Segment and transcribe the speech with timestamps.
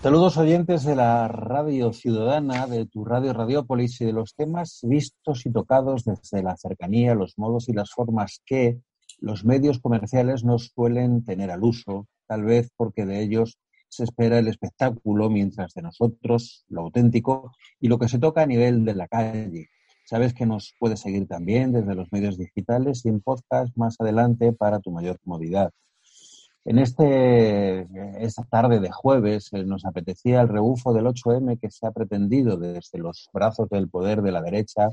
[0.00, 5.44] Saludos oyentes de la Radio Ciudadana, de tu Radio Radiópolis y de los temas vistos
[5.44, 8.78] y tocados desde la cercanía, los modos y las formas que
[9.18, 14.38] los medios comerciales no suelen tener al uso, tal vez porque de ellos se espera
[14.38, 18.94] el espectáculo, mientras de nosotros lo auténtico y lo que se toca a nivel de
[18.94, 19.68] la calle.
[20.04, 24.52] Sabes que nos puedes seguir también desde los medios digitales y en podcast más adelante
[24.52, 25.70] para tu mayor comodidad.
[26.64, 27.86] En este,
[28.22, 32.56] esta tarde de jueves eh, nos apetecía el rebufo del 8M que se ha pretendido
[32.56, 34.90] desde los brazos del poder de la derecha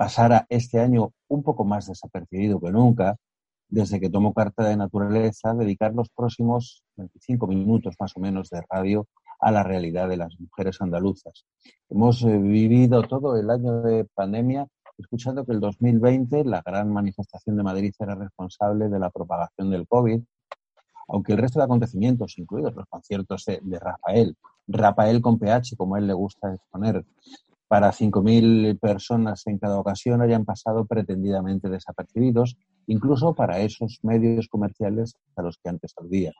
[0.00, 3.18] pasara este año un poco más desapercibido que nunca,
[3.70, 8.62] desde que tomó carta de naturaleza, dedicar los próximos 25 minutos más o menos de
[8.68, 9.06] radio
[9.40, 11.46] a la realidad de las mujeres andaluzas.
[11.88, 14.66] Hemos eh, vivido todo el año de pandemia
[14.98, 19.86] escuchando que el 2020 la gran manifestación de Madrid era responsable de la propagación del
[19.88, 20.20] COVID,
[21.08, 24.36] aunque el resto de acontecimientos, incluidos los conciertos de, Rafael,
[24.68, 27.04] Rafael con PH, como él le gusta exponer,
[27.66, 32.56] para 5.000 personas en cada ocasión hayan pasado pretendidamente desapercibidos,
[32.86, 36.32] incluso para esos medios comerciales a los que antes aludía.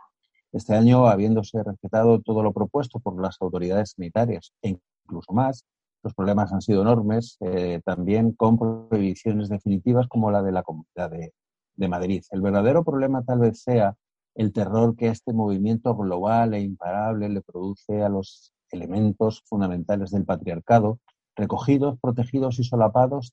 [0.52, 5.64] Este año, habiéndose respetado todo lo propuesto por las autoridades sanitarias e incluso más,
[6.02, 11.10] los problemas han sido enormes, eh, también con prohibiciones definitivas como la de la Comunidad
[11.10, 12.22] de Madrid.
[12.30, 13.94] El verdadero problema tal vez sea
[14.34, 20.24] el terror que este movimiento global e imparable le produce a los elementos fundamentales del
[20.24, 20.98] patriarcado,
[21.36, 23.32] recogidos, protegidos y solapados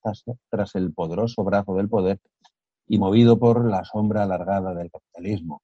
[0.50, 2.20] tras, el poderoso brazo del poder
[2.88, 5.62] y movido por la sombra alargada del capitalismo.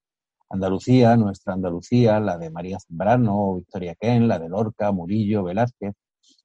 [0.50, 5.94] Andalucía, nuestra Andalucía, la de María Zambrano, Victoria Ken, la de Lorca, Murillo, Velázquez,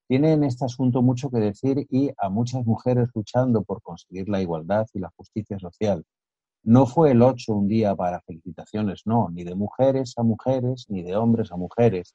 [0.07, 4.41] tiene en este asunto mucho que decir y a muchas mujeres luchando por conseguir la
[4.41, 6.05] igualdad y la justicia social,
[6.65, 11.03] no fue el 8 un día para felicitaciones, no, ni de mujeres a mujeres, ni
[11.03, 12.15] de hombres a mujeres.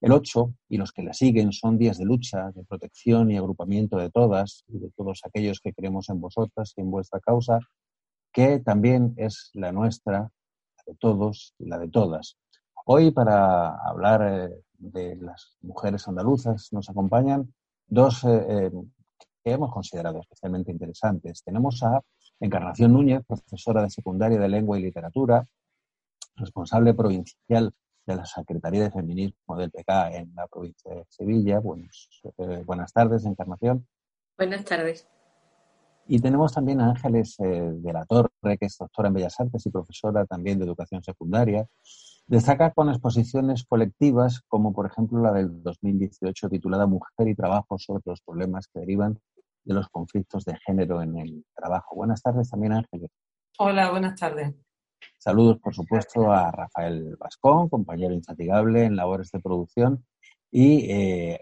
[0.00, 3.96] El 8 y los que le siguen son días de lucha, de protección y agrupamiento
[3.96, 7.58] de todas y de todos aquellos que creemos en vosotras y en vuestra causa,
[8.32, 12.36] que también es la nuestra, la de todos y la de todas.
[12.86, 17.52] Hoy, para hablar eh, de las mujeres andaluzas, nos acompañan
[17.86, 18.70] dos eh, eh,
[19.44, 21.42] que hemos considerado especialmente interesantes.
[21.42, 22.00] Tenemos a
[22.40, 25.46] Encarnación Núñez, profesora de secundaria de lengua y literatura,
[26.36, 27.72] responsable provincial
[28.06, 31.60] de la Secretaría de Feminismo del PK en la provincia de Sevilla.
[32.38, 33.86] Eh, buenas tardes, Encarnación.
[34.38, 35.06] Buenas tardes.
[36.06, 39.64] Y tenemos también a Ángeles eh, de la Torre, que es doctora en Bellas Artes
[39.66, 41.66] y profesora también de educación secundaria.
[42.26, 48.02] Destaca con exposiciones colectivas, como por ejemplo la del 2018 titulada Mujer y Trabajo sobre
[48.06, 49.18] los problemas que derivan
[49.64, 51.96] de los conflictos de género en el trabajo.
[51.96, 53.10] Buenas tardes también, Ángeles.
[53.58, 54.54] Hola, buenas tardes.
[55.18, 60.04] Saludos, por supuesto, a Rafael Vascón, compañero infatigable en labores de producción.
[60.50, 61.40] Y eh,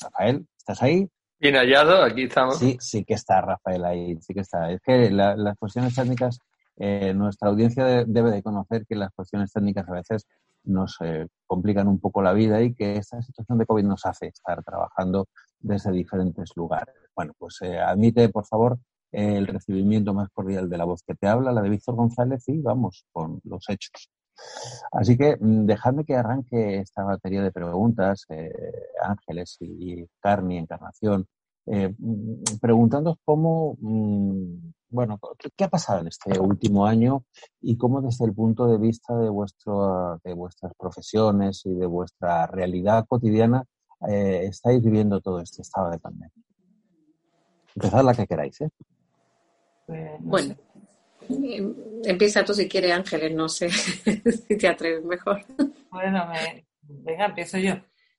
[0.00, 1.08] Rafael, ¿estás ahí?
[1.42, 2.56] Bien hallado, aquí estamos.
[2.56, 4.70] Sí, sí que está Rafael ahí, sí que está.
[4.70, 6.38] Es que las cuestiones técnicas,
[6.76, 10.28] eh, nuestra audiencia debe de conocer que las cuestiones técnicas a veces
[10.62, 14.28] nos eh, complican un poco la vida y que esta situación de COVID nos hace
[14.28, 15.26] estar trabajando
[15.58, 16.94] desde diferentes lugares.
[17.16, 18.78] Bueno, pues eh, admite, por favor,
[19.10, 22.60] el recibimiento más cordial de la voz que te habla, la de Víctor González, y
[22.60, 24.08] vamos con los hechos.
[24.92, 28.52] Así que mm, dejadme que arranque esta batería de preguntas, eh,
[29.02, 31.26] Ángeles y Carni, Encarnación,
[31.66, 35.18] eh, mm, preguntando cómo, mm, bueno,
[35.56, 37.24] ¿qué, ha pasado en este último año
[37.60, 42.46] y cómo desde el punto de vista de, vuestro, de vuestras profesiones y de vuestra
[42.46, 43.64] realidad cotidiana
[44.08, 46.32] eh, estáis viviendo todo este estado de pandemia?
[47.74, 48.68] Empezad la que queráis, ¿eh?
[49.86, 50.54] Pues, no Bueno,
[52.04, 53.68] empieza tú si quieres, Ángeles, no sé
[54.48, 55.44] si te atreves mejor.
[55.90, 57.74] Bueno, me- venga, empiezo yo.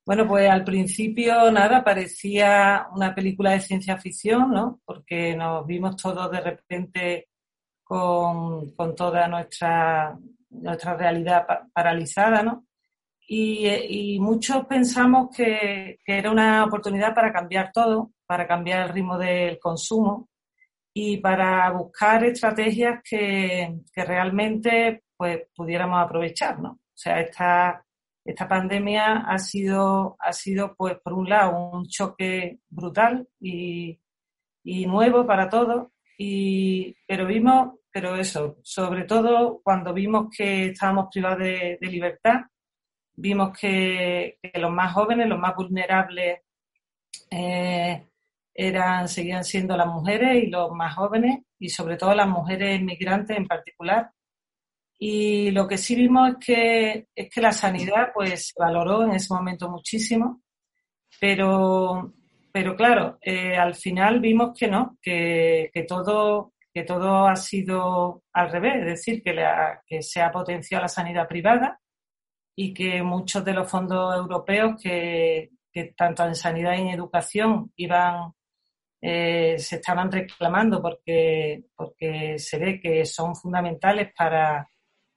[0.06, 4.82] Bueno, pues al principio nada, parecía una película de ciencia ficción, ¿no?
[4.86, 7.30] Porque nos vimos todos de repente
[7.84, 10.18] con, con toda nuestra,
[10.50, 12.66] nuestra realidad pa- paralizada, ¿no?
[13.28, 18.94] Y, y muchos pensamos que, que era una oportunidad para cambiar todo, para cambiar el
[18.94, 20.28] ritmo del consumo
[20.94, 26.72] y para buscar estrategias que, que realmente pues, pudiéramos aprovechar, ¿no?
[26.72, 27.84] O sea, esta,
[28.24, 34.00] esta pandemia ha sido, ha sido, pues, por un lado, un choque brutal y,
[34.64, 35.88] y nuevo para todos,
[36.18, 42.42] y, pero vimos, pero eso, sobre todo cuando vimos que estábamos privados de, de libertad,
[43.16, 46.42] vimos que, que los más jóvenes, los más vulnerables,
[47.32, 48.08] eh,
[48.54, 53.38] eran, seguían siendo las mujeres y los más jóvenes, y sobre todo las mujeres migrantes
[53.38, 54.12] en particular.
[55.00, 59.14] Y lo que sí vimos es que, es que la sanidad pues se valoró en
[59.14, 60.42] ese momento muchísimo,
[61.20, 62.14] pero,
[62.52, 68.24] pero claro, eh, al final vimos que no, que, que, todo, que todo ha sido
[68.34, 69.36] al revés, es decir, que,
[69.86, 71.80] que se ha potenciado la sanidad privada
[72.56, 77.72] y que muchos de los fondos europeos que, que tanto en sanidad y en educación
[77.76, 78.32] iban
[79.06, 84.66] eh, se estaban reclamando porque, porque se ve que son fundamentales para,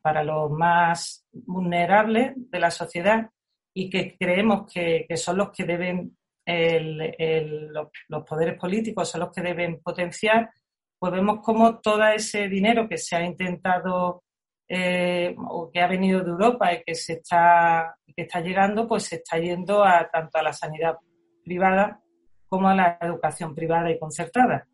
[0.03, 3.31] para los más vulnerables de la sociedad
[3.73, 6.19] y que creemos que, que son los que deben,
[6.49, 10.51] los, poderes políticos son los que deben potenciar,
[10.99, 14.25] pues vemos como todo ese dinero que se ha intentado
[14.69, 19.05] eh, o que ha venido de Europa y que se está, que está llegando, pues
[19.05, 20.97] se está yendo a tanto a la sanidad
[21.45, 22.01] privada
[22.49, 24.67] como la educación privada y concertada.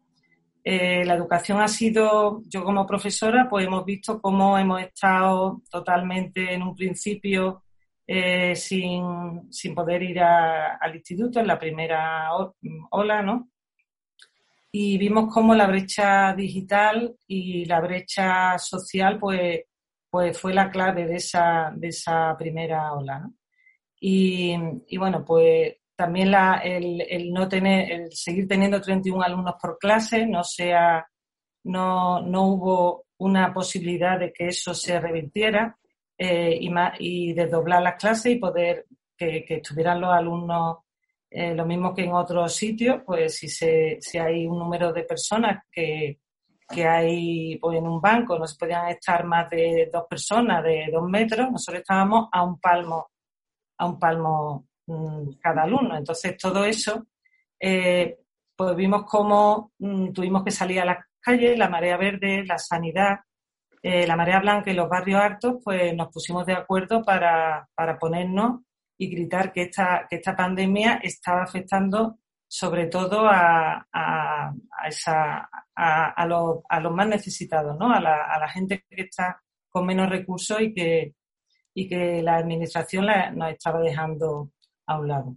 [0.65, 6.53] Eh, la educación ha sido, yo como profesora, pues hemos visto cómo hemos estado totalmente
[6.55, 7.65] en un principio
[8.07, 12.31] eh, sin, sin, poder ir al instituto en la primera
[12.91, 13.49] ola, ¿no?
[14.71, 19.63] Y vimos cómo la brecha digital y la brecha social, pues,
[20.11, 23.35] pues fue la clave de esa, de esa primera ola, ¿no?
[24.01, 24.57] Y,
[24.89, 30.27] y bueno, pues también la, el, no tener, el seguir teniendo 31 alumnos por clase,
[30.27, 31.07] no sea,
[31.63, 35.79] no, no hubo una posibilidad de que eso se revirtiera
[36.19, 40.79] eh, y, más, y desdoblar las clases y poder que, que estuvieran los alumnos
[41.31, 45.05] eh, lo mismo que en otros sitios, pues si, se, si hay un número de
[45.05, 46.19] personas que,
[46.69, 50.89] que hay pues, en un banco, no se podían estar más de dos personas de
[50.93, 53.13] dos metros, nosotros estábamos a un palmo,
[53.79, 54.67] a un palmo
[55.41, 55.97] cada alumno.
[55.97, 57.07] Entonces, todo eso,
[57.61, 58.19] eh,
[58.57, 63.21] pues vimos cómo mmm, tuvimos que salir a las calles, la marea verde, la sanidad,
[63.83, 67.99] eh, la marea blanca y los barrios altos, pues nos pusimos de acuerdo para, para
[67.99, 68.61] ponernos
[68.99, 75.49] y gritar que esta, que esta pandemia estaba afectando sobre todo a, a, a, esa,
[75.75, 76.63] a, los,
[76.93, 77.91] más necesitados, ¿no?
[77.91, 79.41] a, la, a la gente que está
[79.71, 81.15] con menos recursos y que,
[81.73, 84.51] y que la administración la, nos estaba dejando
[84.87, 85.37] a un lado.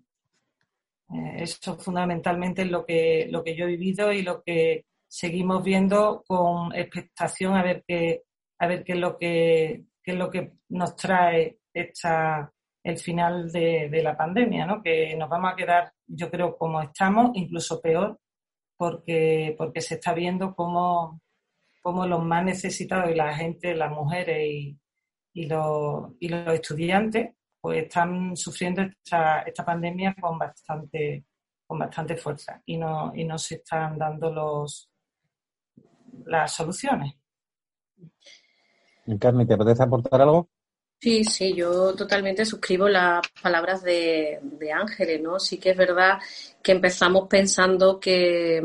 [1.13, 5.63] Eh, eso fundamentalmente es lo que, lo que yo he vivido y lo que seguimos
[5.63, 8.23] viendo con expectación a ver qué,
[8.59, 12.51] a ver qué es lo que, qué es lo que nos trae esta,
[12.83, 14.81] el final de, de, la pandemia, ¿no?
[14.81, 18.19] Que nos vamos a quedar, yo creo, como estamos, incluso peor,
[18.77, 21.21] porque, porque se está viendo cómo,
[21.81, 24.79] cómo los más necesitados y la gente, las mujeres y,
[25.33, 27.34] y, los, y los estudiantes,
[27.65, 31.25] pues están sufriendo esta, esta pandemia con bastante,
[31.65, 34.87] con bastante fuerza y no, y no se están dando los,
[36.27, 37.15] las soluciones.
[39.19, 40.47] Carmen, ¿te apetece aportar algo?
[40.99, 45.39] Sí, sí, yo totalmente suscribo las palabras de, de Ángeles, ¿no?
[45.39, 46.19] Sí que es verdad
[46.61, 48.61] que empezamos pensando que,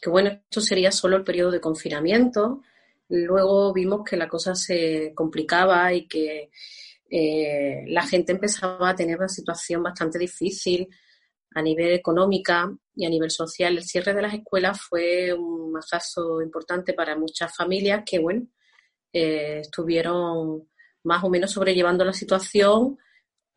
[0.00, 2.62] que, bueno, esto sería solo el periodo de confinamiento.
[3.10, 6.50] Luego vimos que la cosa se complicaba y que
[7.10, 10.88] eh, la gente empezaba a tener una situación bastante difícil
[11.54, 13.76] a nivel económica y a nivel social.
[13.76, 18.46] El cierre de las escuelas fue un mazazo importante para muchas familias que, bueno,
[19.12, 20.68] eh, estuvieron
[21.02, 22.96] más o menos sobrellevando la situación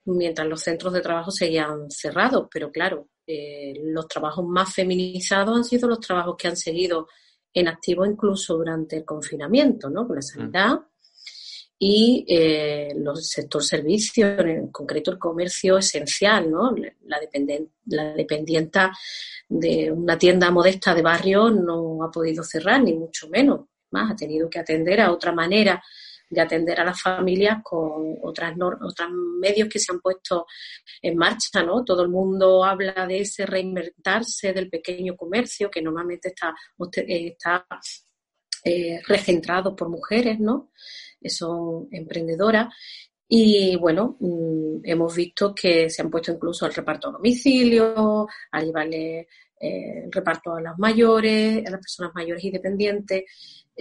[0.05, 2.47] mientras los centros de trabajo seguían cerrados.
[2.51, 7.07] Pero claro, eh, los trabajos más feminizados han sido los trabajos que han seguido
[7.53, 10.07] en activo incluso durante el confinamiento, ¿no?
[10.07, 10.79] Con la sanidad.
[11.85, 16.73] Y eh, los sector servicios, en concreto el comercio esencial, ¿no?
[16.77, 17.19] La,
[17.87, 18.89] la dependienta
[19.49, 23.65] de una tienda modesta de barrio no ha podido cerrar, ni mucho menos.
[23.91, 25.83] Más, ha tenido que atender a otra manera
[26.29, 29.09] de atender a las familias con otras otros
[29.41, 30.45] medios que se han puesto
[31.01, 31.83] en marcha, ¿no?
[31.83, 36.55] Todo el mundo habla de ese reinventarse del pequeño comercio que normalmente está,
[36.95, 37.67] está
[38.63, 40.71] eh, regentrado por mujeres, ¿no?
[41.29, 42.73] Son emprendedoras.
[43.27, 48.61] Y bueno, mm, hemos visto que se han puesto incluso el reparto a domicilio, a
[48.61, 49.27] llevarle
[49.59, 53.23] eh, el reparto a las mayores, a las personas mayores y dependientes.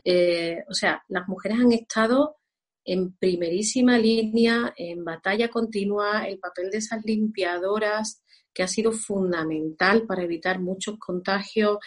[0.05, 2.37] Eh, o sea, las mujeres han estado
[2.85, 8.23] en primerísima línea, en batalla continua, el papel de esas limpiadoras
[8.53, 11.79] que ha sido fundamental para evitar muchos contagios,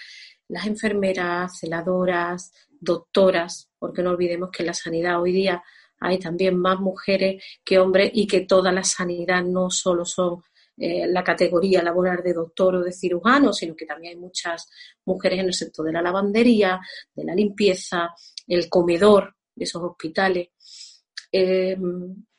[0.47, 5.63] las enfermeras, celadoras, doctoras, porque no olvidemos que en la sanidad hoy día
[5.99, 10.41] hay también más mujeres que hombres y que toda la sanidad no solo son
[10.75, 14.71] eh, la categoría laboral de doctor o de cirujano, sino que también hay muchas
[15.05, 16.81] mujeres en el sector de la lavandería,
[17.13, 18.09] de la limpieza,
[18.47, 20.47] el comedor de esos hospitales.
[21.31, 21.77] Eh,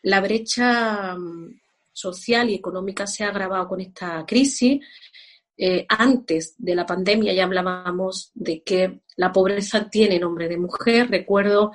[0.02, 1.60] la brecha mm,
[1.92, 4.84] social y económica se ha agravado con esta crisis.
[5.58, 11.08] Eh, antes de la pandemia ya hablábamos de que la pobreza tiene nombre de mujer.
[11.08, 11.72] Recuerdo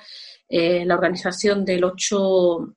[0.48, 2.76] eh, la organización del 8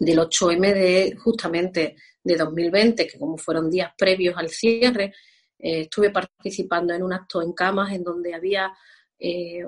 [0.00, 5.12] del 8M de justamente de 2020, que como fueron días previos al cierre,
[5.58, 8.72] eh, estuve participando en un acto en camas en donde había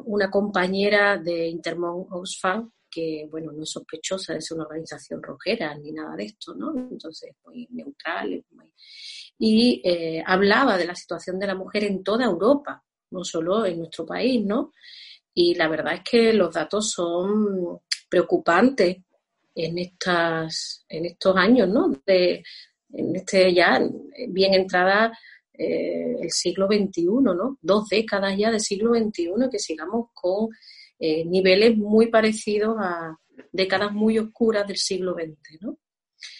[0.04, 5.74] una compañera de Intermon Oxfam que, bueno, no es sospechosa de ser una organización rojera
[5.76, 6.72] ni nada de esto, ¿no?
[6.76, 8.44] Entonces, muy neutral.
[9.42, 13.78] Y eh, hablaba de la situación de la mujer en toda Europa, no solo en
[13.78, 14.72] nuestro país, ¿no?
[15.32, 18.98] Y la verdad es que los datos son preocupantes
[19.54, 21.90] en estas en estos años, ¿no?
[22.04, 22.44] De,
[22.92, 23.80] en este ya
[24.28, 25.10] bien entrada
[25.54, 27.58] eh, el siglo XXI, ¿no?
[27.62, 30.50] Dos décadas ya del siglo XXI que sigamos con
[30.98, 33.16] eh, niveles muy parecidos a
[33.52, 35.78] décadas muy oscuras del siglo XX, ¿no?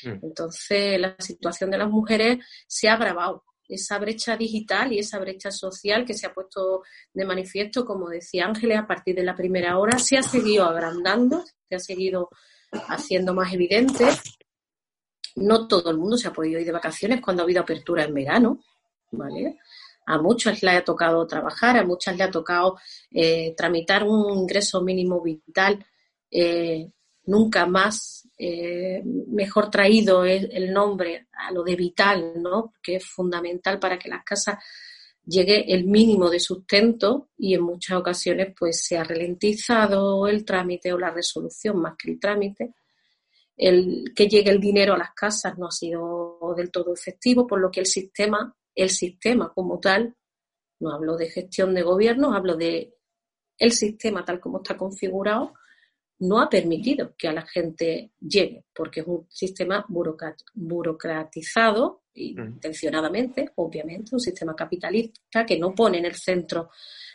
[0.05, 0.25] Mm.
[0.25, 3.45] Entonces, la situación de las mujeres se ha agravado.
[3.69, 6.83] Esa brecha digital y esa brecha social que se ha puesto
[7.13, 11.45] de manifiesto, como decía Ángeles, a partir de la primera hora, se ha seguido agrandando,
[11.69, 12.31] se ha seguido
[12.73, 14.07] haciendo más evidente.
[15.37, 18.15] No todo el mundo se ha podido ir de vacaciones cuando ha habido apertura en
[18.15, 18.65] verano,
[19.13, 19.59] ¿vale?
[20.07, 22.77] A muchas le ha tocado trabajar, a muchas le ha tocado
[23.13, 25.87] eh, tramitar un ingreso mínimo vital.
[26.29, 26.91] Eh,
[27.27, 32.73] nunca más eh, mejor traído el, nombre a lo de vital, ¿no?
[32.83, 34.65] Que es fundamental para que las casas
[35.27, 40.93] llegue el mínimo de sustento y en muchas ocasiones pues se ha ralentizado el trámite
[40.93, 42.75] o la resolución más que el trámite.
[43.57, 47.61] El que llegue el dinero a las casas no ha sido del todo efectivo, por
[47.61, 50.17] lo que el sistema el sistema como tal,
[50.81, 52.95] no hablo de gestión de gobierno, hablo de
[53.59, 55.53] el sistema tal como está configurado,
[56.21, 59.85] no ha permitido que a la gente llegue, porque es un sistema
[60.55, 66.71] burocratizado, intencionadamente, obviamente, un sistema capitalista que no pone en el centro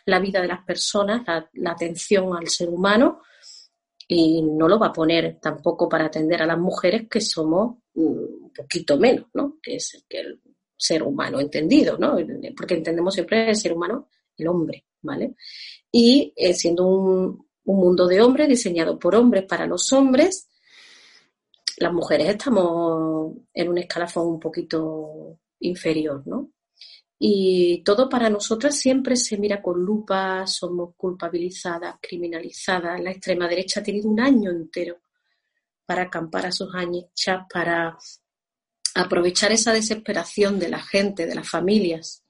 [0.06, 1.22] la vida de las personas,
[1.52, 3.22] la, atención al ser humano,
[4.08, 8.52] y no lo va a poner tampoco para atender a las mujeres que somos un
[8.54, 9.58] poquito menos, ¿no?
[9.62, 10.40] Que es que el
[10.76, 12.16] ser humano entendido, ¿no?
[12.56, 15.34] Porque entendemos siempre el ser humano, el hombre, ¿vale?
[15.90, 20.48] Y eh, siendo un, un mundo de hombres, diseñado por hombres para los hombres,
[21.78, 26.50] las mujeres estamos en un escalafón un poquito inferior, ¿no?
[27.18, 33.00] Y todo para nosotras siempre se mira con lupa, somos culpabilizadas, criminalizadas.
[33.00, 35.00] La extrema derecha ha tenido un año entero
[35.86, 37.96] para acampar a sus anchas, para
[38.94, 42.22] aprovechar esa desesperación de la gente, de las familias,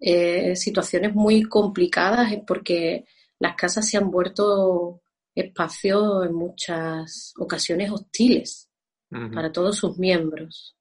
[0.00, 3.06] eh, situaciones muy complicadas porque
[3.38, 5.02] las casas se han vuelto
[5.34, 8.70] espacios en muchas ocasiones hostiles
[9.08, 10.76] para todos sus miembros.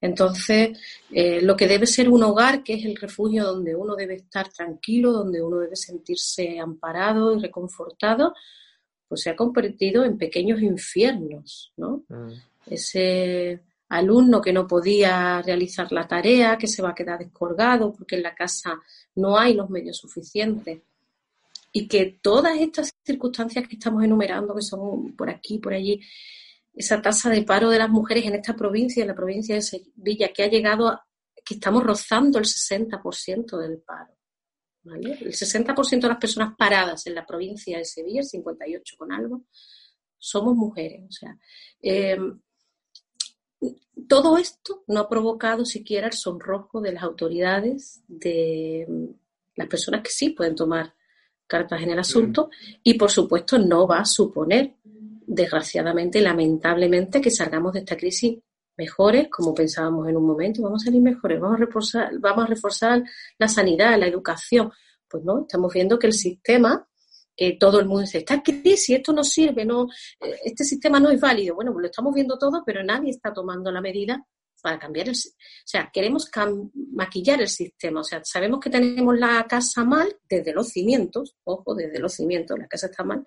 [0.00, 0.78] Entonces,
[1.10, 4.48] eh, lo que debe ser un hogar, que es el refugio donde uno debe estar
[4.52, 8.34] tranquilo, donde uno debe sentirse amparado y reconfortado,
[9.08, 12.04] pues se ha convertido en pequeños infiernos, ¿no?
[12.08, 12.32] Mm.
[12.66, 18.16] Ese alumno que no podía realizar la tarea, que se va a quedar descolgado porque
[18.16, 18.80] en la casa
[19.14, 20.82] no hay los medios suficientes.
[21.76, 26.00] Y que todas estas circunstancias que estamos enumerando, que son por aquí, por allí,
[26.72, 30.32] esa tasa de paro de las mujeres en esta provincia, en la provincia de Sevilla,
[30.32, 31.06] que ha llegado a,
[31.44, 34.16] que estamos rozando el 60% del paro.
[34.86, 39.44] El 60% de las personas paradas en la provincia de Sevilla, el 58 con algo,
[40.16, 41.04] somos mujeres.
[41.06, 41.38] O sea,
[41.82, 42.16] eh,
[44.08, 49.12] todo esto no ha provocado siquiera el sonrojo de las autoridades, de
[49.56, 50.95] las personas que sí pueden tomar
[51.46, 52.50] cartas en el asunto
[52.82, 54.74] y, por supuesto, no va a suponer,
[55.26, 58.38] desgraciadamente, lamentablemente, que salgamos de esta crisis
[58.76, 62.48] mejores, como pensábamos en un momento, vamos a salir mejores, vamos a reforzar, vamos a
[62.48, 63.02] reforzar
[63.38, 64.70] la sanidad, la educación.
[65.08, 66.86] Pues no, estamos viendo que el sistema
[67.36, 69.88] eh, todo el mundo dice, está crisis, esto no sirve, no,
[70.20, 71.54] eh, este sistema no es válido.
[71.54, 74.24] Bueno, pues lo estamos viendo todo, pero nadie está tomando la medida
[74.62, 76.30] para cambiar el O sea, queremos
[76.92, 78.00] maquillar el sistema.
[78.00, 82.58] O sea, sabemos que tenemos la casa mal desde los cimientos, ojo, desde los cimientos,
[82.58, 83.24] la casa está mal,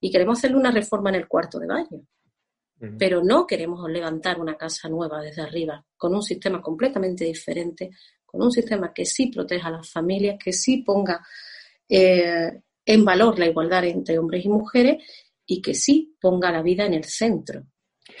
[0.00, 2.02] y queremos hacerle una reforma en el cuarto de baño.
[2.98, 7.90] Pero no queremos levantar una casa nueva desde arriba, con un sistema completamente diferente,
[8.24, 11.22] con un sistema que sí proteja a las familias, que sí ponga
[11.86, 15.04] eh, en valor la igualdad entre hombres y mujeres
[15.44, 17.66] y que sí ponga la vida en el centro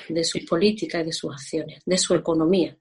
[0.08, 2.76] de sus políticas y de sus acciones, de su economía.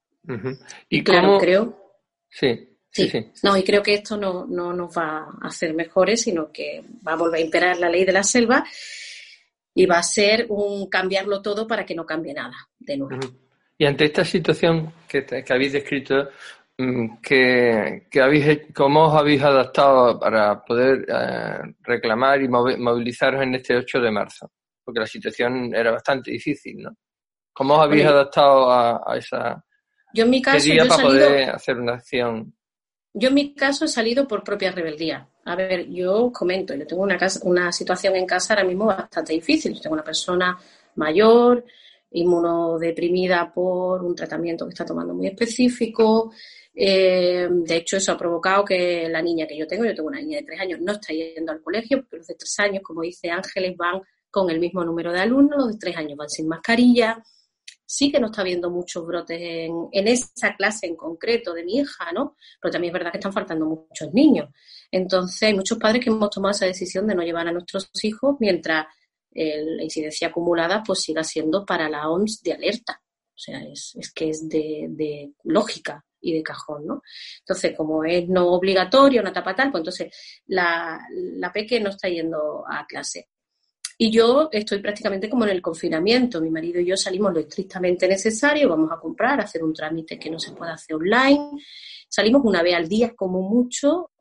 [0.89, 1.93] Y claro, creo.
[2.29, 6.23] Sí, Sí, sí, No, y creo que esto no, no, nos va a hacer mejores,
[6.23, 8.65] sino que va a volver a imperar la ley de la selva
[9.75, 13.19] y va a ser un cambiarlo todo para que no cambie nada de nuevo.
[13.77, 16.29] Y ante esta situación que, que habéis descrito,
[16.81, 23.75] Mm, que, habéis, ¿cómo os habéis adaptado para poder eh, reclamar y movilizaros en este
[23.75, 24.49] 8 de marzo?
[24.85, 26.95] Porque la situación era bastante difícil, ¿no?
[27.53, 29.63] ¿Cómo os habéis adaptado a, esa...
[30.13, 30.69] Yo en mi caso...
[30.87, 32.53] para poder hacer una acción?
[33.13, 35.27] Yo en mi caso he salido por propia rebeldía.
[35.45, 39.33] A ver, yo os comento, yo tengo una, una situación en casa ahora mismo bastante
[39.33, 39.73] difícil.
[39.73, 40.57] Yo tengo una persona
[40.95, 41.65] mayor,
[42.11, 46.31] inmunodeprimida por un tratamiento que está tomando muy específico,
[46.81, 50.21] eh, de hecho, eso ha provocado que la niña que yo tengo, yo tengo una
[50.21, 53.01] niña de tres años, no está yendo al colegio, porque los de tres años, como
[53.01, 54.01] dice Ángeles, van
[54.31, 57.21] con el mismo número de alumnos, los de tres años van sin mascarilla.
[57.91, 62.11] Sí que no está habiendo muchos brotes en, esa clase en concreto de mi hija,
[62.11, 62.35] ¿no?
[62.61, 64.49] Pero también es verdad que están faltando muchos niños.
[64.91, 68.35] Entonces, hay muchos padres que hemos tomado esa decisión de no llevar a nuestros hijos
[68.39, 68.85] mientras
[69.31, 73.01] la incidencia acumulada pues siga siendo para la OMS de alerta.
[73.01, 77.01] O sea, es, que es de lógica y de cajón, ¿no?
[77.39, 80.13] Entonces, como es no obligatorio, una etapa tal, pues entonces
[80.47, 83.29] la, la peque no está yendo a clase.
[84.01, 86.39] Y yo estoy prácticamente como en el confinamiento.
[86.39, 90.17] Mi marido y yo salimos lo estrictamente necesario, vamos a comprar, a hacer un trámite
[90.17, 91.51] que no se puede hacer online.
[92.07, 94.11] Salimos una vez al día como mucho,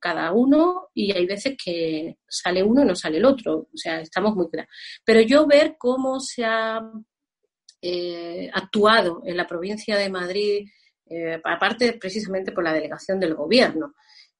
[0.00, 3.68] cada uno, y hay veces que sale uno y no sale el otro.
[3.72, 4.72] O sea, estamos muy claros.
[5.04, 6.82] Pero yo ver cómo se ha
[7.80, 10.66] eh, actuado en la provincia de Madrid
[11.10, 13.94] eh, aparte precisamente por la delegación del gobierno,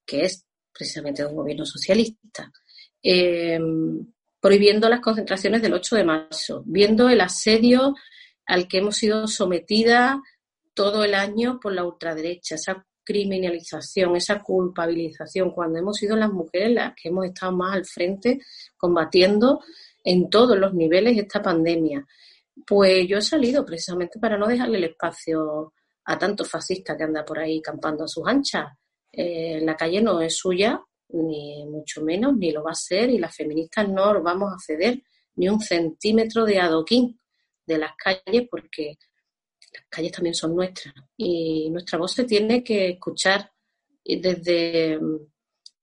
[0.04, 2.50] que es precisamente un gobierno socialista,
[3.02, 3.58] eh,
[4.40, 7.94] prohibiendo las concentraciones del 8 de marzo, viendo el asedio
[8.46, 10.16] al que hemos sido sometidas
[10.74, 16.72] todo el año por la ultraderecha, esa criminalización, esa culpabilización, cuando hemos sido las mujeres
[16.72, 18.40] las que hemos estado más al frente
[18.77, 19.61] combatiendo
[20.05, 22.07] en todos los niveles esta pandemia.
[22.66, 25.72] Pues yo he salido precisamente para no dejarle el espacio
[26.05, 28.66] a tanto fascista que anda por ahí campando a sus anchas.
[29.11, 33.18] Eh, la calle no es suya, ni mucho menos, ni lo va a ser, y
[33.18, 35.03] las feministas no vamos a ceder
[35.37, 37.21] ni un centímetro de adoquín
[37.66, 38.99] de las calles, porque
[39.73, 40.94] las calles también son nuestras.
[41.16, 43.51] Y nuestra voz se tiene que escuchar
[44.05, 45.16] desde mm,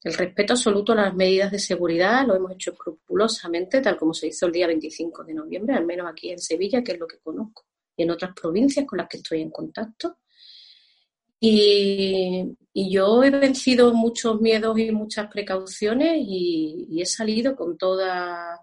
[0.04, 4.28] el respeto absoluto a las medidas de seguridad, lo hemos hecho escrupulosamente, tal como se
[4.28, 7.20] hizo el día 25 de noviembre, al menos aquí en Sevilla, que es lo que
[7.20, 7.66] conozco
[7.98, 10.18] y en otras provincias con las que estoy en contacto.
[11.39, 18.60] Y, yo he vencido muchos miedos y muchas precauciones y, he salido con toda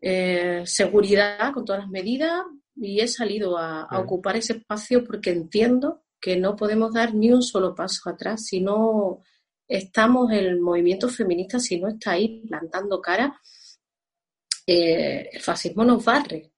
[0.00, 2.44] eh, seguridad, con todas las medidas
[2.76, 7.30] y he salido a, a, ocupar ese espacio porque entiendo que no podemos dar ni
[7.30, 9.22] un solo paso atrás si no
[9.66, 13.38] estamos el movimiento feminista, si no está ahí plantando cara,
[14.66, 16.52] eh, el fascismo nos barre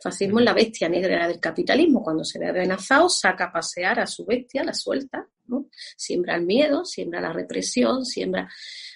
[0.00, 2.02] fascismo es la bestia negra del capitalismo.
[2.02, 5.66] Cuando se ve amenazado, saca a pasear a su bestia, la suelta, ¿no?
[5.96, 8.48] Siembra el miedo, siembra la represión, siembra,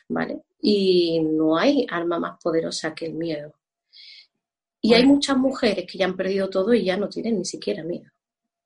[0.08, 0.42] ¿vale?
[0.60, 3.54] Y no hay arma más poderosa que el miedo.
[4.80, 7.82] Y hay muchas mujeres que ya han perdido todo y ya no tienen ni siquiera
[7.82, 8.10] miedo.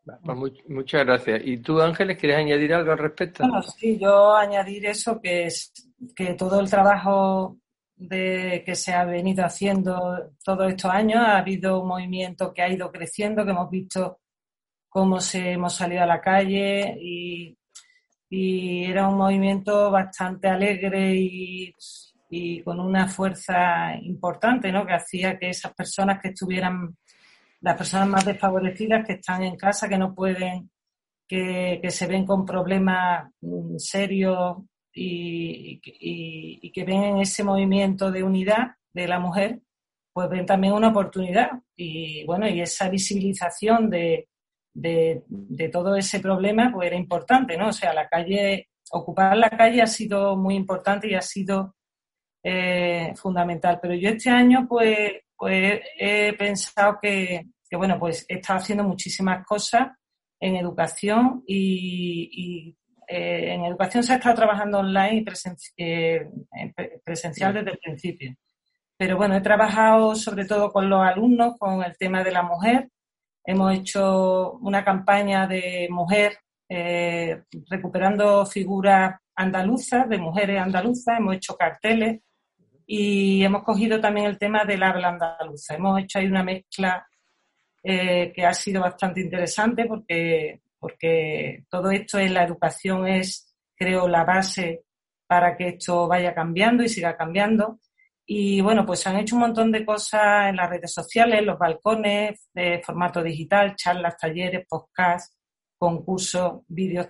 [0.05, 1.43] Pues muchas gracias.
[1.45, 3.45] ¿Y tú, Ángeles, quieres añadir algo al respecto?
[3.45, 5.73] Bueno, sí, yo añadir eso, que es
[6.17, 7.59] que todo el trabajo
[8.09, 11.21] de que se ha venido haciendo todos estos años.
[11.21, 14.21] Ha habido un movimiento que ha ido creciendo, que hemos visto
[14.89, 17.57] cómo se hemos salido a la calle y,
[18.35, 21.75] era un movimiento bastante alegre y,
[22.31, 24.87] y con una fuerza importante, ¿no?
[24.87, 26.97] Que hacía que esas personas que estuvieran,
[27.61, 30.71] las personas más desfavorecidas que están en casa, que no pueden,
[31.29, 34.59] que, se ven con problemas mm, serios
[34.95, 39.61] y, que ven en ese movimiento de unidad de la mujer,
[40.13, 41.51] pues ven también una oportunidad.
[41.77, 44.29] Y bueno, y esa visibilización de,
[44.75, 47.69] de, todo ese problema, pues era importante, ¿no?
[47.69, 51.77] O sea, la calle, ocupar la calle ha sido muy importante y ha sido
[52.43, 53.79] eh, fundamental.
[53.81, 59.45] Pero yo este año, pues, pues he pensado que, bueno, pues he estado haciendo muchísimas
[59.47, 59.89] cosas
[60.41, 62.77] en educación y,
[63.13, 65.25] eh, en educación se ha estado trabajando online
[65.77, 66.27] y eh,
[67.05, 68.35] presencial desde el principio.
[68.97, 72.89] Pero bueno, he trabajado sobre todo con los alumnos, con el tema de la mujer.
[73.45, 76.39] Hemos hecho una campaña de mujer
[77.69, 81.19] recuperando figuras andaluzas, de mujeres andaluzas.
[81.19, 82.21] Hemos hecho carteles
[82.87, 85.75] y hemos cogido también el tema del habla andaluza.
[85.75, 87.07] Hemos hecho ahí una mezcla
[87.83, 94.09] eh, que ha sido bastante interesante porque, porque todo esto en la educación es, creo,
[94.09, 94.83] la base
[95.29, 97.79] para que esto vaya cambiando y siga cambiando.
[98.27, 102.49] Y bueno, pues han hecho un montón de cosas en las redes sociales, los balcones,
[102.53, 105.39] de formato digital, charlas, talleres, podcasts,
[105.79, 107.07] concursos, vídeos,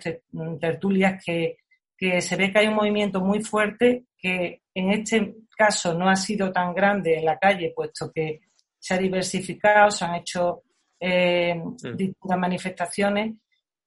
[0.61, 1.57] tertulias, que,
[1.97, 6.17] que se ve que hay un movimiento muy fuerte que en este caso no ha
[6.17, 8.41] sido tan grande en la calle, puesto que
[8.79, 10.65] se ha diversificado, se han hecho
[11.01, 11.97] eh, mm.
[11.97, 13.37] distintas manifestaciones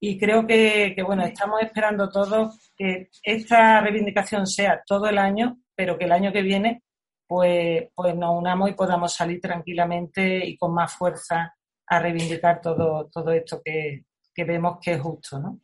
[0.07, 5.97] y creo que, bueno, estamos esperando todos que esta reivindicación sea todo el año, pero
[5.97, 6.83] que el año que viene
[7.27, 11.55] pues, pues nos unamos y podamos salir tranquilamente y con más fuerza
[11.87, 14.05] a reivindicar todo, todo esto que,
[14.45, 15.59] vemos que es justo, ¿no?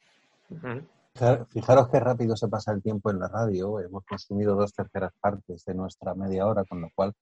[1.51, 3.79] Fijaros qué rápido se pasa el tiempo en la radio.
[3.79, 7.13] Hemos consumido dos terceras partes de nuestra media hora, con lo cual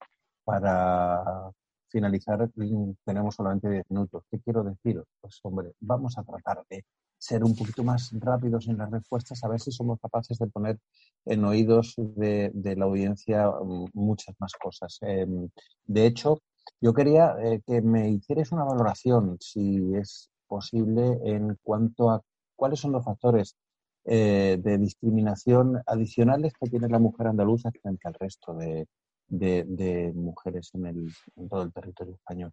[0.45, 1.51] para
[1.89, 4.23] finalizar mm, tenemos solamente diez minutos.
[4.30, 5.06] ¿Qué quiero deciros?
[5.21, 6.86] Pues hombre, vamos a tratar de
[7.17, 10.80] ser un poquito más rápidos en las respuestas, a ver si somos capaces de poner
[11.25, 14.97] en oídos de, la audiencia mm, muchas más cosas.
[15.02, 15.49] Em,
[15.86, 16.39] de hecho,
[16.82, 22.21] yo quería eh, que me hicierais una valoración, si es posible, en cuanto a
[22.56, 23.56] cuáles son los factores
[24.06, 28.88] eh, de discriminación adicionales que tiene la mujer andaluza frente al resto de,
[29.29, 32.51] mujeres en, el, en todo el territorio español.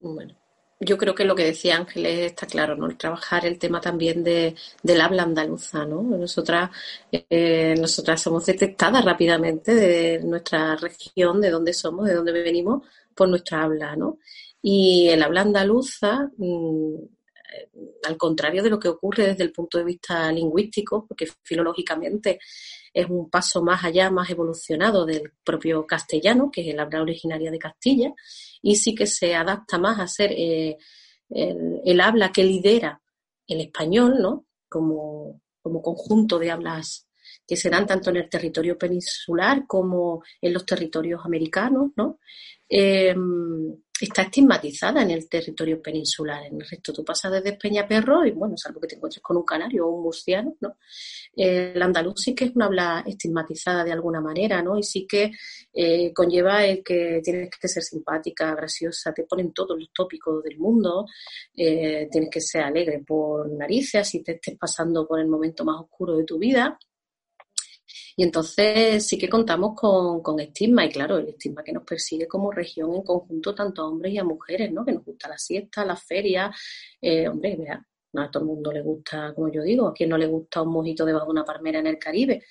[0.00, 0.36] Bueno,
[0.80, 2.94] yo creo que lo que decía Ángeles está claro, ¿no?
[2.96, 6.02] trabajar el tema también de, del habla andaluza, ¿no?
[6.02, 6.70] Nosotras,
[7.10, 12.82] eh, nosotras somos detectadas rápidamente de nuestra región, de dónde somos, de dónde venimos,
[13.14, 14.18] por nuestra habla, ¿no?
[14.60, 16.96] Y el habla andaluza, mm,
[18.04, 22.40] al contrario de lo que ocurre desde el punto de vista lingüístico, porque filológicamente
[22.94, 27.50] es un paso más allá, más evolucionado del propio castellano, que es el habla originaria
[27.50, 28.14] de Castilla,
[28.62, 30.78] y sí que se adapta más a ser eh,
[31.28, 33.02] el, habla que lidera
[33.48, 34.46] el español, ¿no?
[34.68, 37.08] Como, como conjunto de hablas
[37.46, 42.20] que se dan tanto en el territorio peninsular como en los territorios americanos, ¿no?
[42.68, 46.44] Em, está estigmatizada en el territorio peninsular.
[46.46, 49.44] En el resto, tú pasas desde Peñaperro y, bueno, salvo que te encuentres con un
[49.44, 50.76] canario o un murciano, ¿no?
[51.36, 54.78] el andaluz sí que es una habla estigmatizada de alguna manera, ¿no?
[54.78, 55.32] Y sí que
[55.72, 60.58] eh, conlleva el que tienes que ser simpática, graciosa, te ponen todos los tópicos del
[60.58, 61.06] mundo,
[61.56, 65.80] eh, tienes que ser alegre por narices, así te estés pasando por el momento más
[65.80, 66.78] oscuro de tu vida.
[68.16, 72.26] Y entonces sí que contamos con, con estigma, y claro, el estigma que nos persigue
[72.28, 74.84] como región en conjunto, tanto a hombres y a mujeres, ¿no?
[74.84, 76.50] Que nos gusta la siesta, la feria,
[77.00, 80.10] eh, hombre, vea, no a todo el mundo le gusta, como yo digo, a quien
[80.10, 82.44] no le gusta un mojito debajo de una palmera en el Caribe.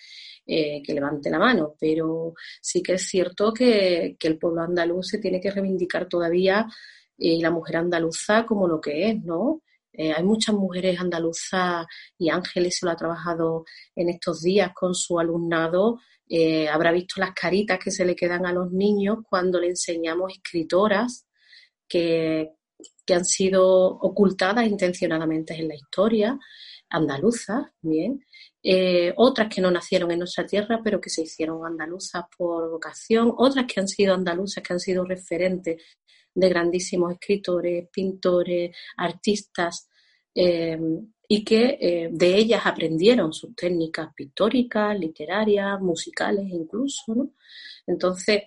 [0.46, 5.08] Eh, que levante la mano, pero sí que es cierto que, que el pueblo andaluz
[5.08, 6.68] se tiene que reivindicar todavía
[7.18, 9.62] y eh, la mujer andaluza como lo que es, ¿no?
[9.94, 11.86] Eh, hay muchas mujeres andaluzas
[12.18, 16.00] y Ángeles se lo ha trabajado en estos días con su alumnado.
[16.28, 20.34] Eh, habrá visto las caritas que se le quedan a los niños cuando le enseñamos
[20.34, 21.28] escritoras
[21.88, 22.50] que,
[23.14, 26.40] han sido ocultadas intencionadamente en la historia,
[26.90, 28.26] andaluzas, bien.
[28.64, 33.34] Eh, otras que no nacieron en nuestra tierra, pero que se hicieron andaluzas por vocación,
[33.38, 35.82] otras que han sido andaluzas, que han sido referentes
[36.34, 39.90] de grandísimos escritores, pintores, artistas,
[40.36, 40.80] eh,
[41.28, 47.32] y que eh, de ellas aprendieron sus técnicas pictóricas, literarias, musicales incluso, ¿no?
[47.88, 48.44] Entonces,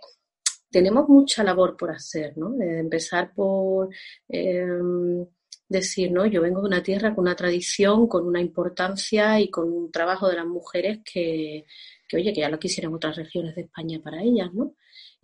[0.70, 2.50] tenemos mucha labor por hacer, ¿no?
[2.52, 3.88] De empezar por
[4.28, 5.26] em,
[5.68, 6.26] decir, ¿no?
[6.26, 10.28] Yo vengo de una tierra con una tradición, con una importancia y con un trabajo
[10.28, 11.64] de las mujeres que,
[12.08, 14.74] que oye, que ya lo quisieran otras regiones de España para ellas, ¿no?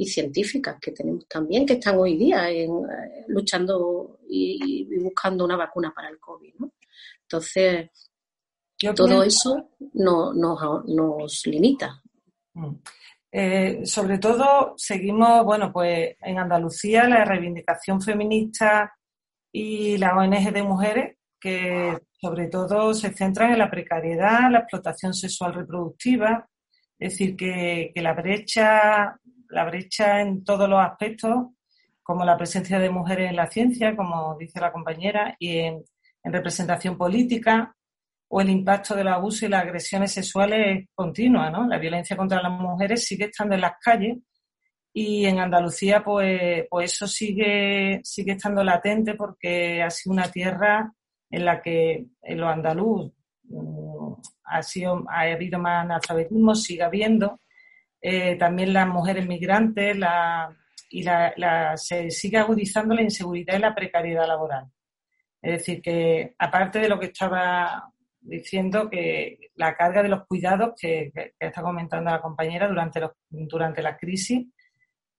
[0.02, 5.44] Y científicas que tenemos también, que están hoy día en, eh, luchando y, y, buscando
[5.44, 6.72] una vacuna para el COVID, ¿no?
[7.22, 7.90] Entonces,
[8.90, 12.02] todo eso no, nos limita.
[12.54, 12.74] Mm.
[13.30, 18.92] Eh, sobre todo, seguimos, bueno, pues en Andalucía la reivindicación feminista
[19.50, 25.14] y la ONG de mujeres, que sobre todo se centran en la precariedad, la explotación
[25.14, 26.46] sexual reproductiva,
[26.98, 29.18] es decir, que, la brecha,
[29.52, 31.46] la brecha en todos los aspectos,
[32.02, 35.84] como la presencia de mujeres en la ciencia, como dice la compañera, y en
[36.24, 37.74] representación política,
[38.34, 41.66] o el impacto del abuso y las agresiones sexuales continua, ¿no?
[41.66, 44.16] La violencia contra las mujeres sigue estando en las calles
[44.90, 50.90] y en Andalucía pues, pues eso sigue, sigue estando latente porque ha sido una tierra
[51.30, 53.12] en la que en lo andaluz
[53.44, 57.38] mm, ha, sido, ha habido más analfabetismo, sigue habiendo.
[58.04, 60.54] Eh, también las mujeres migrantes la,
[60.90, 64.66] y la, se sigue agudizando la inseguridad y la precariedad laboral.
[65.40, 70.74] Es decir, que aparte de lo que estaba diciendo que la carga de los cuidados
[70.80, 74.46] que, está comentando la compañera durante, los, durante la crisis,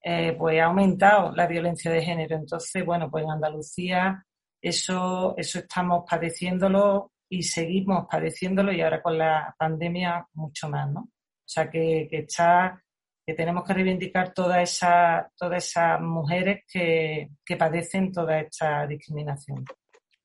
[0.04, 2.36] eh, pues ha aumentado la violencia de género.
[2.36, 4.26] Entonces, bueno, pues en Andalucía
[4.62, 11.10] eso, eso estamos padeciéndolo y seguimos padeciéndolo y ahora con la pandemia mucho más, ¿no?
[11.46, 12.84] O sea que, que está
[13.26, 19.64] que tenemos que reivindicar todas esa, todas esas mujeres que, que padecen toda esta discriminación.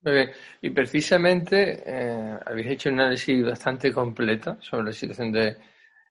[0.00, 0.30] Muy bien.
[0.62, 5.56] Y precisamente eh, habéis hecho un análisis bastante completo sobre la situación de,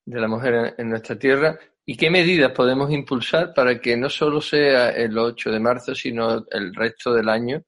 [0.05, 4.89] la mujer en, nuestra tierra y qué medidas podemos impulsar para que no solo sea
[4.89, 7.61] el 8 de marzo, sino el resto del año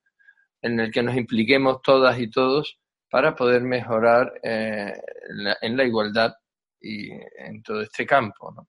[0.62, 4.94] en el que nos impliquemos todas y todos para poder mejorar eh,
[5.62, 6.34] en la igualdad
[6.82, 8.52] y en todo este campo.
[8.52, 8.68] ¿no?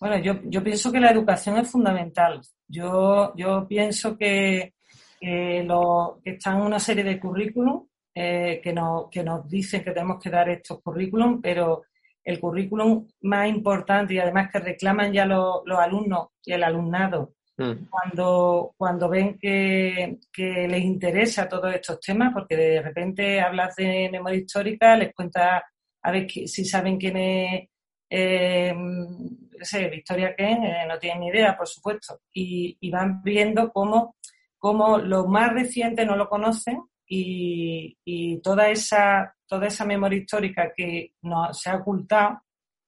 [0.00, 2.40] Bueno, yo, yo pienso que la educación es fundamental.
[2.66, 4.74] Yo, yo pienso que
[5.20, 9.92] que, lo, que están una serie de currículum eh, que, nos, que nos dicen que
[9.92, 11.84] tenemos que dar estos currículum, pero
[12.24, 17.72] el currículum más importante y además que reclaman ya los, alumnos y el alumnado mm.
[17.88, 24.08] cuando, cuando ven que, que, les interesa todos estos temas, porque de repente hablas de
[24.10, 25.64] memoria histórica, les cuenta
[26.02, 27.68] a ver si saben quién es
[28.12, 33.22] eh, no sé, Victoria Ken, eh, no tienen ni idea, por supuesto, y, y van
[33.22, 34.16] viendo cómo
[34.60, 41.14] como lo más reciente no lo conocen y, toda, esa, toda esa memoria histórica que
[41.22, 42.42] nos se ha ocultado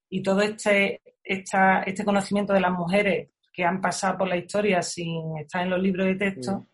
[0.08, 4.82] y todo este, esta, este conocimiento de las mujeres que han pasado por la historia
[4.82, 6.66] sin estar en los libros de texto,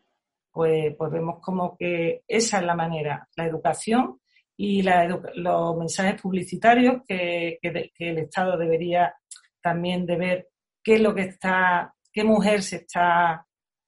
[0.50, 4.20] pues, pues vemos como que esa es la manera, la educación
[4.60, 9.14] y los mensajes publicitarios que, que, que, el Estado debería
[9.62, 10.48] también de ver
[10.82, 13.46] qué es lo que está, qué mujer se está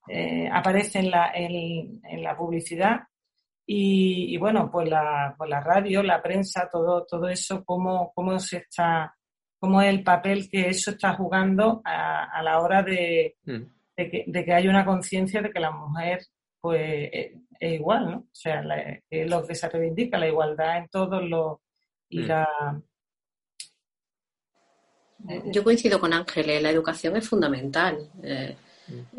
[0.09, 3.01] eh, aparece en la, en, la publicidad.
[3.67, 8.59] Y, bueno, pues la, pues la radio, la prensa, todo, todo eso, cómo, cómo se
[8.59, 9.15] está,
[9.59, 13.63] cómo es el papel que eso está jugando a, la hora de, mm.
[13.97, 16.21] de, que, de, que, haya una conciencia de que la mujer
[16.61, 17.11] pues
[17.61, 18.17] es, igual, ¿no?
[18.19, 18.65] O sea,
[19.09, 21.59] es lo que se reivindica, la igualdad en todos los
[22.09, 22.27] y mm.
[22.27, 22.83] la
[25.47, 28.09] yo coincido con Ángeles, la educación es fundamental.
[28.23, 28.57] Eh,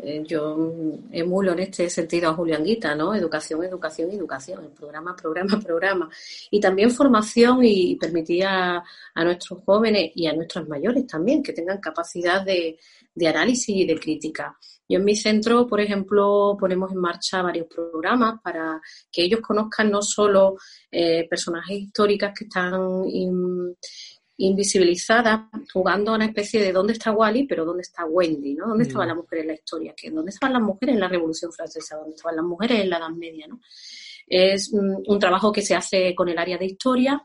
[0.02, 0.72] eh, yo
[1.10, 3.14] emulo en este sentido a Julián Guita, ¿no?
[3.14, 6.10] Educación, educación, educación, programa, programa, programa.
[6.50, 8.82] Y también formación y permitir a,
[9.16, 12.78] nuestros jóvenes y a nuestros mayores también que tengan capacidad de,
[13.26, 14.56] análisis y de crítica.
[14.88, 19.90] Yo en mi centro, por ejemplo, ponemos en marcha varios programas para que ellos conozcan
[19.90, 20.56] no solo
[20.90, 23.04] eh, personajes históricos que están
[24.38, 28.68] invisibilizada, jugando a una especie de dónde está Wally, pero dónde está Wendy, ¿no?
[28.68, 29.10] ¿Dónde estaban mm.
[29.10, 29.94] las mujeres en la historia?
[30.10, 31.96] ¿Dónde estaban las mujeres en la Revolución Francesa?
[31.96, 33.60] ¿Dónde estaban las mujeres en la Edad Media, ¿no?
[34.26, 37.24] Es un trabajo que se hace con el área de historia,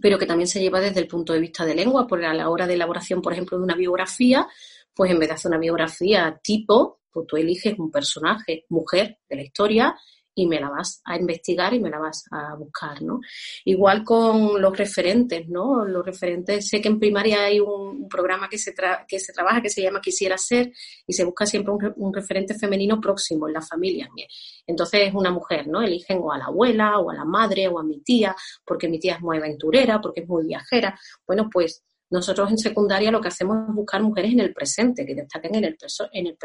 [0.00, 2.48] pero que también se lleva desde el punto de vista de lengua, porque a la
[2.48, 4.48] hora de elaboración, por ejemplo, de una biografía,
[4.96, 9.36] pues en vez de hacer una biografía tipo, pues tú eliges un personaje, mujer de
[9.36, 9.94] la historia,
[10.38, 13.20] y me la vas a investigar y me la vas a buscar, ¿no?
[13.64, 15.86] Igual con los referentes, ¿no?
[15.86, 18.74] Los referentes, sé que en primaria hay un, programa que se,
[19.08, 20.72] que se trabaja que se llama Quisiera ser
[21.06, 24.08] y se busca siempre un, referente femenino próximo en la familia.
[24.66, 25.80] Entonces es una mujer, ¿no?
[25.80, 29.00] Eligen o a la abuela o a la madre o a mi tía, porque mi
[29.00, 30.98] tía es muy aventurera, porque es muy viajera.
[31.26, 35.14] Bueno, pues nosotros en secundaria lo que hacemos es buscar mujeres en el presente, que
[35.14, 35.76] destaquen en el,
[36.12, 36.36] en el,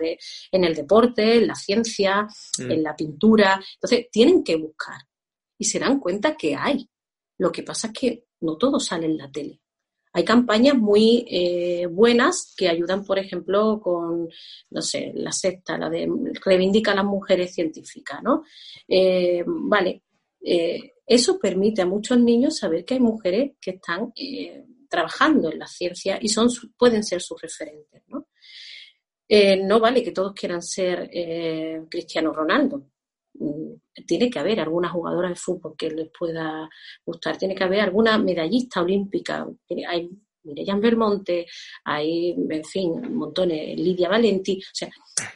[0.51, 2.71] en el deporte, en la ciencia, mm.
[2.71, 3.61] en la pintura.
[3.75, 5.01] Entonces, tienen que buscar
[5.57, 6.89] y se dan cuenta que hay.
[7.37, 9.61] Lo que pasa es que no todo sale en la tele.
[10.13, 14.27] Hay campañas muy eh, buenas que ayudan, por ejemplo, con,
[14.69, 16.09] no sé, la secta, la de
[16.43, 18.43] reivindica a las mujeres científicas, ¿no?
[18.89, 20.03] Eh, vale,
[20.41, 24.11] eh, eso permite a muchos niños saber que hay mujeres que están
[24.91, 28.27] trabajando en la ciencia y son pueden ser sus referentes, ¿no?
[29.63, 31.09] no vale que todos quieran ser
[31.89, 32.91] Cristiano Ronaldo.
[33.35, 33.75] Mm,
[34.05, 36.69] tiene que haber alguna jugadora de fútbol que les pueda
[37.05, 39.47] gustar, tiene que haber alguna medallista olímpica,
[39.87, 40.09] hay
[40.43, 41.45] Mireya Belmonte,
[41.83, 44.89] hay, en fin, montones, Lidia Valenti, o sea,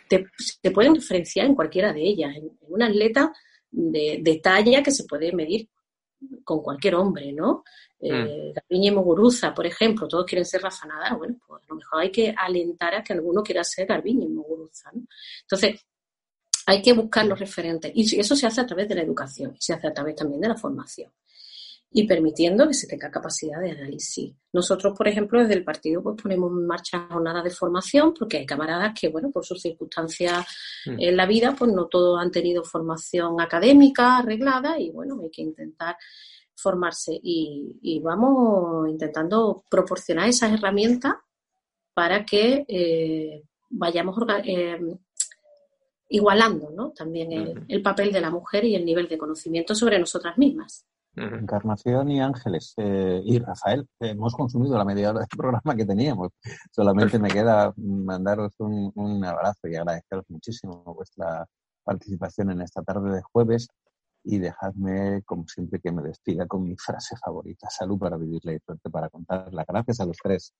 [0.09, 3.31] te, pueden diferenciar en cualquiera de ellas, en, una atleta
[3.71, 5.69] de, talla que se puede medir
[6.43, 7.63] con cualquier hombre, ¿no?
[7.99, 8.93] Eh, mm.
[8.93, 12.35] Moguruza, por ejemplo, todos quieren ser Rafa Nadal, bueno, pues a lo mejor hay que
[12.37, 15.03] alentar a que alguno quiera ser Garbiñe Moguruza, ¿no?
[15.41, 15.81] Entonces,
[16.67, 19.73] hay que buscar los referentes y eso se hace a través de la educación, se
[19.73, 21.11] hace a través también de la formación
[21.97, 24.33] y permitiendo que se tenga capacidad de análisis.
[24.51, 28.45] Nosotros, por ejemplo, desde el partido pues ponemos en marcha jornadas de formación porque hay
[28.45, 30.45] camaradas que, bueno, por sus circunstancias
[30.87, 30.95] mm.
[30.99, 35.43] en la vida, pues no todos han tenido formación académica arreglada y, bueno, hay que
[35.43, 35.95] intentar
[36.55, 41.13] formarse y, vamos intentando proporcionar esas herramientas
[41.93, 44.79] para que eh, vayamos eh,
[46.09, 46.91] igualando ¿no?
[46.91, 50.85] también el, papel de la mujer y el nivel de conocimiento sobre nosotras mismas.
[51.15, 56.31] Encarnación y Ángeles eh, y Rafael, hemos consumido la media hora del programa que teníamos.
[56.71, 61.45] Solamente me queda mandaros un, un abrazo y agradeceros muchísimo vuestra
[61.85, 63.69] participación en esta tarde de jueves
[64.25, 67.67] y dejadme, como siempre, que me despida con mi frase favorita.
[67.69, 69.63] Salud para vivirla y suerte para contarla.
[69.67, 70.53] Gracias a los tres.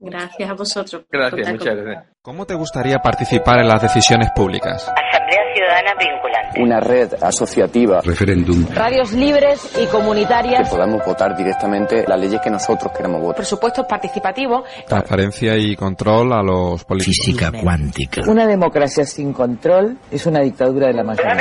[0.00, 1.04] Gracias a vosotros.
[1.10, 2.16] Gracias, muchas gracias.
[2.22, 4.82] ¿Cómo te gustaría participar en las decisiones públicas?
[4.82, 6.62] Asamblea Ciudadana Vinculante.
[6.62, 8.00] Una red asociativa.
[8.02, 8.64] Referéndum.
[8.72, 10.68] Radios libres y comunitarias.
[10.68, 13.36] Que podamos votar directamente las leyes que nosotros queremos votar.
[13.36, 14.62] Presupuestos participativos.
[14.86, 17.16] Transparencia y control a los políticos.
[17.26, 18.22] Física cuántica.
[18.28, 21.34] Una democracia sin control es una dictadura de la mayoría.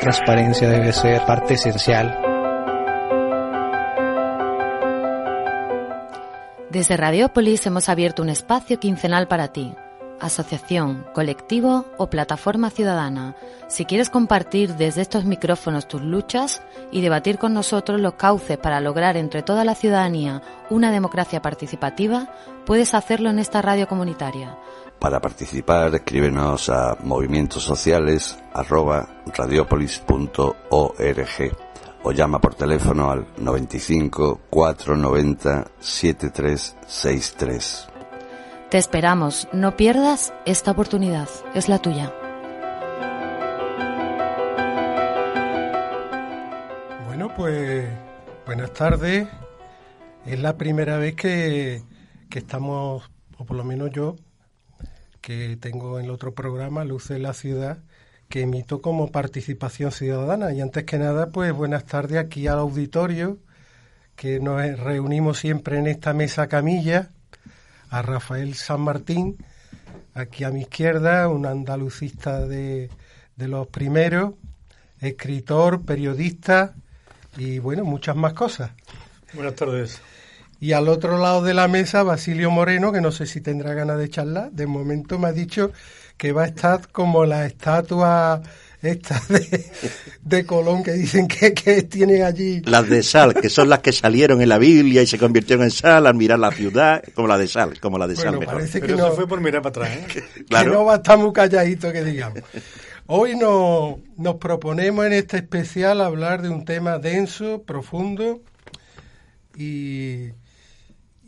[0.00, 2.32] Transparencia debe ser parte esencial
[6.72, 9.74] Desde Radiópolis hemos abierto un espacio quincenal para ti,
[10.20, 13.36] asociación, colectivo o plataforma ciudadana.
[13.68, 18.80] Si quieres compartir desde estos micrófonos tus luchas y debatir con nosotros los cauces para
[18.80, 22.28] lograr entre toda la ciudadanía una democracia participativa,
[22.64, 24.56] puedes hacerlo en esta radio comunitaria.
[25.02, 28.38] Para participar, escríbenos a movimientos sociales
[32.04, 37.88] o llama por teléfono al 95 490 7363.
[38.70, 42.12] Te esperamos, no pierdas esta oportunidad, es la tuya.
[47.08, 47.88] Bueno, pues
[48.46, 49.26] buenas tardes.
[50.26, 51.82] Es la primera vez que,
[52.30, 54.14] que estamos, o por lo menos yo,
[55.22, 57.78] que tengo en el otro programa, Luz de la Ciudad,
[58.28, 60.52] que emito como participación ciudadana.
[60.52, 63.38] Y antes que nada, pues buenas tardes aquí al auditorio,
[64.16, 67.10] que nos reunimos siempre en esta mesa camilla,
[67.88, 69.36] a Rafael San Martín,
[70.12, 72.90] aquí a mi izquierda, un andalucista de,
[73.36, 74.34] de los primeros,
[75.00, 76.74] escritor, periodista
[77.36, 78.72] y bueno, muchas más cosas.
[79.34, 80.00] Buenas tardes.
[80.62, 83.98] Y al otro lado de la mesa, Basilio Moreno, que no sé si tendrá ganas
[83.98, 84.52] de charlar.
[84.52, 85.72] De momento me ha dicho
[86.16, 88.40] que va a estar como la estatua
[88.80, 89.20] esta
[90.22, 92.60] de, Colón que dicen que, que, tienen allí.
[92.60, 95.72] Las de sal, que son las que salieron en la Biblia y se convirtieron en
[95.72, 98.38] sal al mirar la ciudad, como la de sal, como la de sal.
[98.38, 100.22] Parece que no, fue por mirar para atrás, ¿eh?
[100.48, 102.38] que no va a estar muy calladito, que digamos.
[103.08, 108.42] Hoy no, nos proponemos en este especial hablar de un tema denso, profundo
[109.56, 110.30] y,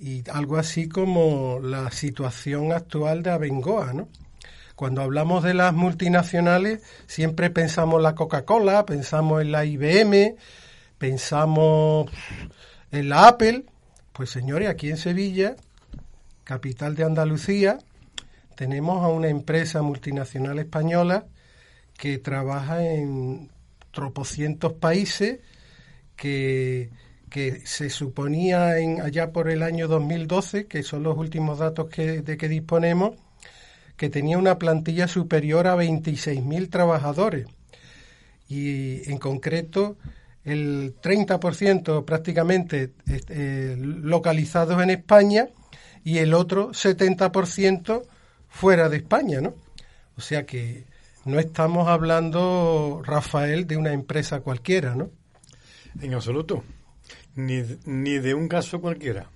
[0.04, 4.10] y algo así como la situación actual de Abengoa, ¿no?
[4.76, 10.36] Cuando hablamos de las multinacionales, siempre pensamos en la Coca-Cola, pensamos en la IBM,
[10.98, 12.10] pensamos
[12.92, 13.64] en la Apple.
[14.12, 15.56] Pues señores, aquí en Sevilla,
[16.44, 17.78] capital de Andalucía,
[18.56, 21.24] tenemos a una empresa multinacional española
[21.96, 23.48] que trabaja en
[23.90, 25.38] tropocientos países,
[26.14, 26.90] que,
[27.35, 32.22] que se suponía en, allá por el año 2012, que son los últimos datos que,
[32.22, 33.16] de que disponemos,
[33.97, 37.49] que tenía una plantilla superior a 26.000 trabajadores
[38.49, 39.97] y en concreto
[40.45, 45.49] el 30% prácticamente eh, localizados en España
[46.05, 48.05] y el otro 70%
[48.49, 49.55] fuera de España, ¿no?
[50.16, 50.85] O sea que
[51.24, 55.11] no estamos hablando, Rafael, de una empresa cualquiera, ¿no?
[56.01, 56.62] En absoluto.
[57.37, 59.28] Ni, ni de un caso cualquiera.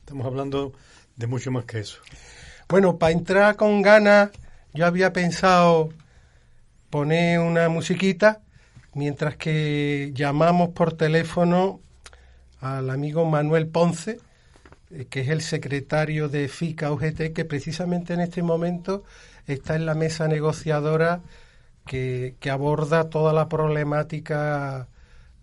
[0.00, 0.72] Estamos hablando
[1.16, 1.98] de mucho más que eso.
[2.68, 4.30] Bueno, para entrar con ganas,
[4.74, 5.90] yo había pensado
[6.90, 8.40] poner una musiquita
[8.94, 11.80] mientras que llamamos por teléfono
[12.60, 14.18] al amigo Manuel Ponce,
[14.90, 19.04] eh, que es el secretario de FICA UGT, que precisamente en este momento
[19.46, 21.20] está en la mesa negociadora
[21.84, 24.88] que, que aborda toda la problemática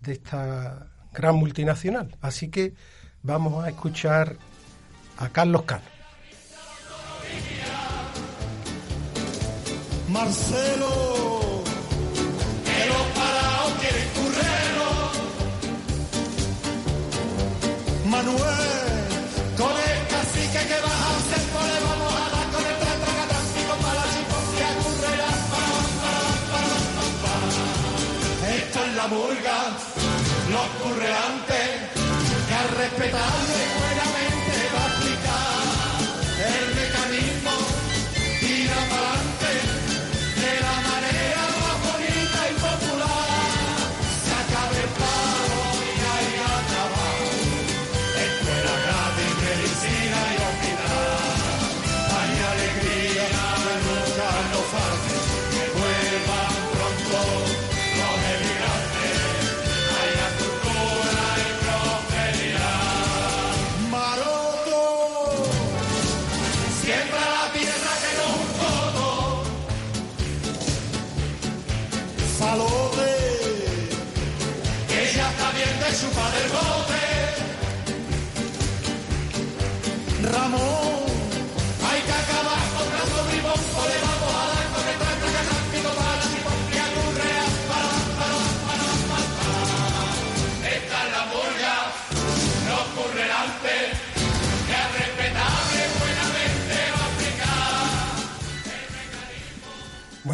[0.00, 2.14] de esta gran multinacional.
[2.20, 2.74] Así que
[3.22, 4.36] vamos a escuchar
[5.16, 5.94] a Carlos Cano.
[10.08, 11.23] Marcelo,
[30.54, 31.68] los curreantes,
[32.48, 33.93] que al respetarle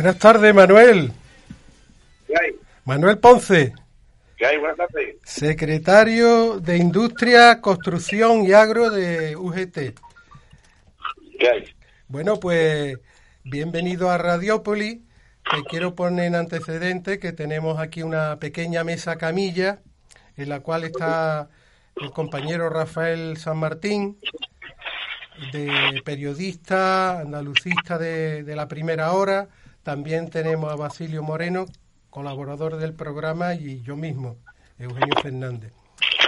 [0.01, 1.13] Buenas tardes, Manuel.
[2.27, 2.55] ¿Qué hay?
[2.87, 3.75] Manuel Ponce,
[4.39, 4.57] ¿Qué hay?
[4.57, 5.17] Buenas tardes.
[5.25, 9.95] secretario de Industria, Construcción y Agro de UGT.
[11.39, 11.65] ¿Qué hay?
[12.09, 12.97] Bueno, pues
[13.45, 15.01] bienvenido a Radiópolis.
[15.45, 19.81] Te quiero poner en antecedente que tenemos aquí una pequeña mesa camilla
[20.39, 21.51] en la cual está
[21.97, 24.19] el compañero Rafael San Martín,
[25.53, 29.51] de periodista, andalucista de, de la primera hora.
[29.83, 31.67] También tenemos a Basilio Moreno,
[32.11, 34.37] colaborador del programa, y yo mismo,
[34.79, 35.73] Eugenio Fernández.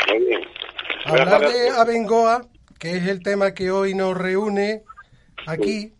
[0.09, 0.40] Muy bien.
[1.05, 2.46] Hablar de Abengoa,
[2.78, 4.82] que es el tema que hoy nos reúne
[5.46, 5.92] aquí,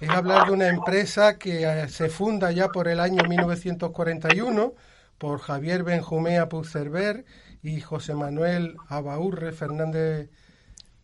[0.00, 4.74] es hablar de una empresa que eh, se funda ya por el año 1941
[5.18, 7.24] por Javier Benjumea Puigcerver
[7.62, 10.28] y José Manuel Abaurre Fernández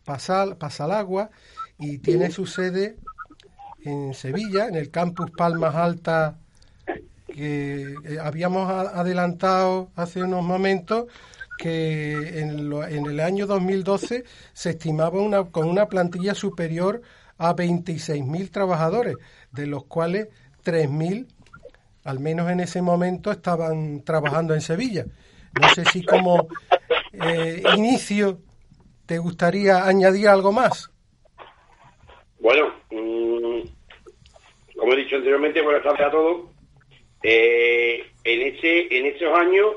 [0.05, 1.31] Pasal, Pasalagua
[1.79, 2.97] y tiene su sede
[3.83, 6.35] en Sevilla, en el campus Palmas Alta
[7.33, 11.05] que eh, habíamos adelantado hace unos momentos
[11.57, 14.23] que en, lo- en el año 2012
[14.53, 17.01] se estimaba una, con una plantilla superior
[17.37, 19.17] a 26.000 trabajadores,
[19.51, 20.27] de los cuales
[20.63, 21.27] 3.000,
[22.03, 25.05] al menos en ese momento, estaban trabajando en Sevilla.
[25.53, 26.47] No sé si como
[27.13, 28.39] eh, inicio
[29.05, 30.89] te gustaría añadir algo más.
[32.39, 33.20] Bueno, mm,
[34.81, 36.49] como he dicho anteriormente, buenas tardes a todos.
[37.21, 39.75] Eh, en ese, en esos años,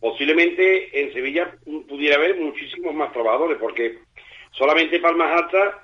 [0.00, 1.54] posiblemente en Sevilla
[1.86, 3.98] pudiera haber muchísimos más trabajadores, porque
[4.52, 5.74] solamente Palmas Altas,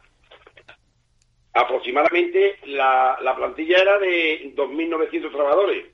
[1.52, 5.84] aproximadamente la, la plantilla era de 2.900 trabajadores.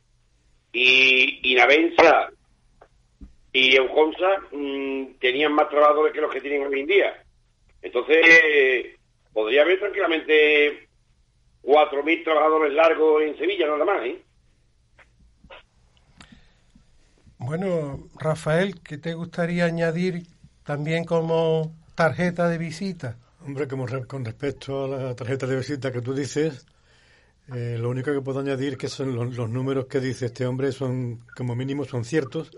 [0.73, 1.57] Y, y
[3.53, 7.25] y Euconsa mm, tenían más trabajadores que los que tienen hoy en día.
[7.83, 8.97] Entonces,
[9.33, 10.86] podría haber tranquilamente
[11.67, 14.23] 4.000 trabajadores largos en Sevilla, nada más, ¿eh?
[17.39, 20.27] Bueno, Rafael, ¿qué te gustaría añadir
[20.65, 23.19] también como tarjeta de visita?
[23.45, 26.67] Hombre, como re- con respecto a la tarjeta de visita que tú dices,
[27.55, 30.73] eh, lo único que puedo añadir que son los, los números que dice este hombre
[30.73, 32.51] son, como mínimo, son ciertos,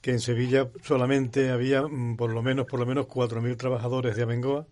[0.00, 4.22] que en Sevilla solamente había mm, por lo menos, por lo menos 4.000 trabajadores de
[4.22, 4.66] Abengoa,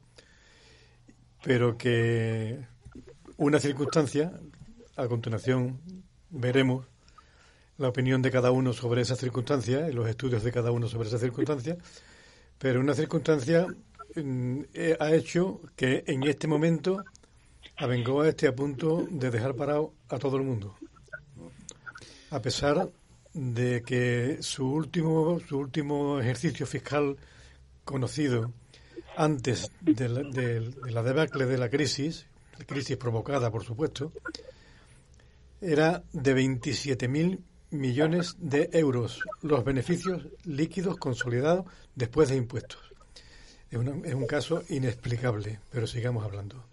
[1.44, 2.60] pero que
[3.44, 4.32] una circunstancia,
[4.96, 5.78] a continuación
[6.30, 6.86] veremos
[7.76, 11.08] la opinión de cada uno sobre esa circunstancia y los estudios de cada uno sobre
[11.08, 11.76] esa circunstancia,
[12.58, 13.66] pero una circunstancia
[14.16, 17.04] mm, eh, ha hecho que en este momento
[17.76, 20.76] Abengoa esté a punto de dejar parado a todo el mundo.
[22.30, 22.88] A pesar
[23.34, 27.18] de que su último, su último ejercicio fiscal
[27.84, 28.52] conocido
[29.18, 32.26] antes de la, de, de la debacle de la crisis,
[32.66, 34.12] crisis provocada, por supuesto,
[35.60, 37.38] era de 27.000
[37.70, 42.80] millones de euros los beneficios líquidos consolidados después de impuestos.
[43.70, 46.64] Es, una- es un caso inexplicable, pero sigamos hablando.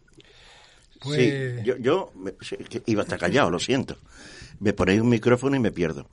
[1.01, 2.11] Pues Sí, yo, yo
[2.69, 3.97] que iba a estar callado, lo siento.
[4.61, 6.07] Me ponéis un micrófono y me pierdo.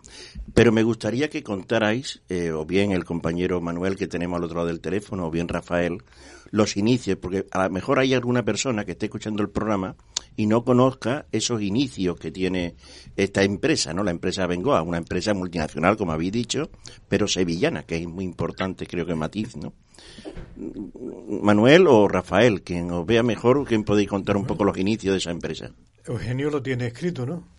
[0.55, 4.57] Pero me gustaría que contarais, eh, o bien el compañero Manuel que tenemos al otro
[4.57, 6.03] lado del teléfono, o bien Rafael,
[6.51, 9.97] los inicios, porque a lo mejor hay alguna persona que esté escuchando el programa
[10.35, 12.75] y no conozca esos inicios que tiene
[13.17, 14.03] esta empresa, ¿no?
[14.03, 16.71] La empresa Bengoa, una empresa multinacional, como habéis dicho,
[17.07, 19.75] pero sevillana, que es muy importante, creo que matiz, ¿no?
[21.43, 25.19] Manuel o Rafael, quien os vea mejor, quien podéis contar un poco los inicios de
[25.19, 25.71] esa empresa.
[26.07, 27.58] Eugenio lo tiene escrito, ¿no?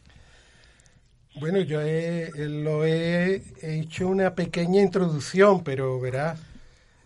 [1.35, 6.39] Bueno, yo he, lo he hecho una pequeña introducción, pero verás.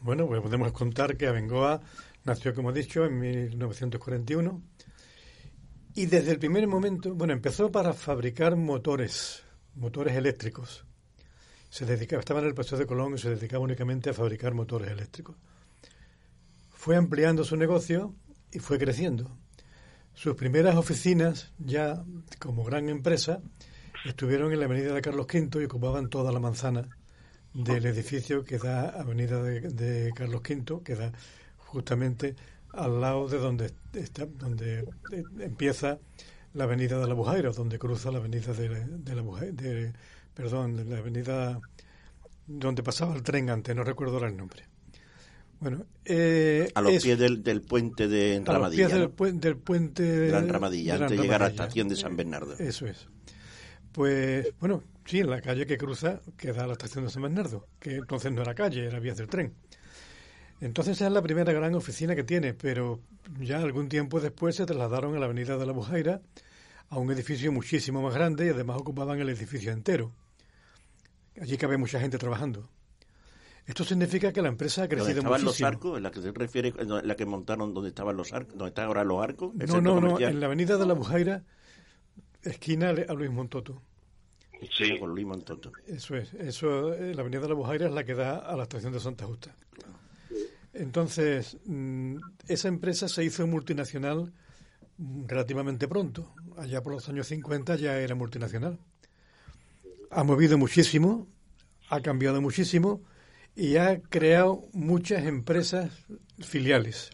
[0.01, 1.81] Bueno, pues podemos contar que Abengoa
[2.23, 4.61] nació, como he dicho, en 1941
[5.95, 9.43] y desde el primer momento, bueno, empezó para fabricar motores,
[9.75, 10.85] motores eléctricos.
[11.69, 14.89] Se dedicaba, estaba en el Paseo de Colón y se dedicaba únicamente a fabricar motores
[14.89, 15.35] eléctricos.
[16.71, 18.15] Fue ampliando su negocio
[18.51, 19.37] y fue creciendo.
[20.15, 22.03] Sus primeras oficinas, ya
[22.39, 23.41] como gran empresa,
[24.05, 26.87] estuvieron en la avenida de Carlos V y ocupaban toda la manzana
[27.53, 31.11] del edificio que da Avenida de, de Carlos V, que da
[31.57, 32.35] justamente
[32.71, 34.79] al lado de donde está, donde
[35.11, 35.99] eh, empieza
[36.53, 39.93] la Avenida de la Bujaira, donde cruza la Avenida de, de la Bujaira, de,
[40.33, 41.61] perdón, de la Avenida
[42.47, 44.63] donde pasaba el tren antes, no recuerdo ahora el nombre.
[45.59, 49.55] Bueno, eh, A los es- pies del, del puente de a los pies del, del
[49.57, 52.57] puente Gran Ramadilla, Gran antes de llegar a la estación de San Bernardo.
[52.59, 53.07] Eso es.
[53.93, 57.21] Pues, bueno, sí, en la calle que cruza, que da a la estación de San
[57.21, 59.53] Bernardo, que entonces no era calle, era vías del tren.
[60.61, 63.01] Entonces esa es la primera gran oficina que tiene, pero
[63.39, 66.21] ya algún tiempo después se trasladaron a la avenida de la Bujaira,
[66.89, 70.11] a un edificio muchísimo más grande y además ocupaban el edificio entero.
[71.39, 72.69] Allí cabe mucha gente trabajando.
[73.65, 75.97] Esto significa que la empresa ha ¿Dónde crecido estaban los arcos?
[75.97, 78.57] ¿En la que se refiere, en la que montaron donde estaban los arcos?
[78.57, 79.53] ¿Dónde están ahora los arcos?
[79.59, 81.43] ¿El No, no, no, en la avenida de la Bujaira,
[82.43, 83.81] esquina a Luis Montoto.
[84.71, 84.97] Sí.
[84.99, 85.71] Con Luis Montoto.
[85.87, 88.63] Eso es, eso, eh, la avenida de la Bujaira es la que da a la
[88.63, 89.55] estación de Santa Justa.
[90.73, 92.17] Entonces, mm,
[92.47, 94.33] esa empresa se hizo multinacional
[94.97, 96.33] mm, relativamente pronto.
[96.57, 98.79] Allá por los años 50 ya era multinacional.
[100.09, 101.27] Ha movido muchísimo,
[101.89, 103.01] ha cambiado muchísimo
[103.55, 105.91] y ha creado muchas empresas
[106.39, 107.11] filiales.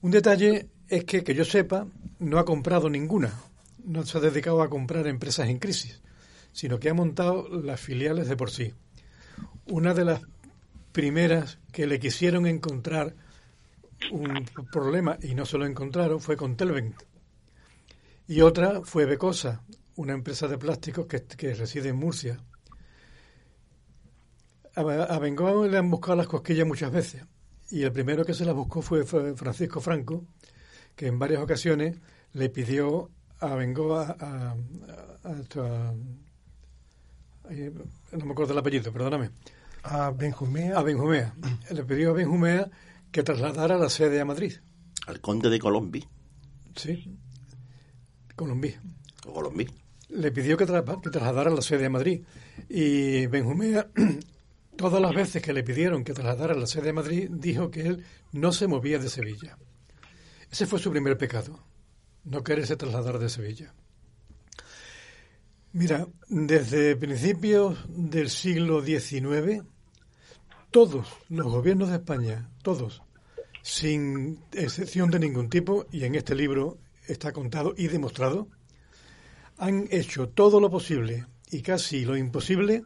[0.00, 1.86] Un detalle es que, que yo sepa,
[2.18, 3.32] no ha comprado ninguna.
[3.84, 6.00] No se ha dedicado a comprar empresas en crisis,
[6.52, 8.74] sino que ha montado las filiales de por sí.
[9.66, 10.22] Una de las
[10.92, 13.14] primeras que le quisieron encontrar
[14.10, 17.02] un problema y no se lo encontraron fue con Telvent.
[18.26, 19.62] Y otra fue Becosa,
[19.96, 22.38] una empresa de plásticos que, reside en Murcia.
[24.74, 27.24] A, a Bengoa le han buscado las cosquillas muchas veces.
[27.70, 30.24] Y el primero que se las buscó fue Francisco Franco,
[30.96, 31.98] que en varias ocasiones
[32.32, 33.10] le pidió
[33.40, 34.56] a Bengoa, a, a-
[35.24, 35.94] a- a-
[37.48, 37.70] ay,
[38.12, 39.30] no me acuerdo el apellido, perdóname.
[39.82, 40.78] A Benjumea.
[40.78, 41.34] A Benjumea.
[41.70, 42.70] Le pidió a Benjumea
[43.12, 44.54] que trasladara la sede a Madrid.
[45.06, 46.04] Al conde de Colombi.
[46.74, 47.16] Sí.
[48.34, 48.80] Colombia.
[49.26, 49.66] O Colombi.
[50.08, 52.22] Le pidió que, tra- que trasladara la sede a Madrid.
[52.68, 53.88] Y Benjumea,
[54.76, 58.04] todas las veces que le pidieron que trasladara la sede a Madrid, dijo que él
[58.32, 59.58] no se movía de Sevilla.
[60.50, 61.58] Ese fue su primer pecado,
[62.24, 63.74] no quererse trasladar de Sevilla.
[65.72, 69.64] Mira, desde principios del siglo XIX,
[70.70, 73.02] todos los gobiernos de España, todos,
[73.62, 78.48] sin excepción de ningún tipo, y en este libro está contado y demostrado,
[79.56, 82.84] han hecho todo lo posible y casi lo imposible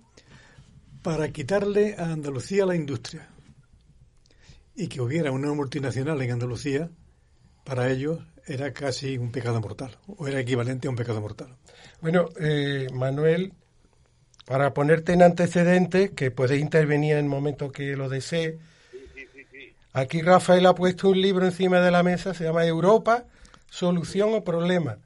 [1.03, 3.28] para quitarle a Andalucía la industria.
[4.74, 6.91] Y que hubiera una multinacional en Andalucía,
[7.68, 11.54] para ellos era casi un pecado mortal, o era equivalente a un pecado mortal.
[12.00, 13.52] Bueno, eh, Manuel,
[14.46, 18.58] para ponerte en antecedentes, que puedes intervenir en el momento que lo desee,
[19.92, 23.24] aquí Rafael ha puesto un libro encima de la mesa, se llama Europa,
[23.68, 24.96] solución o problema.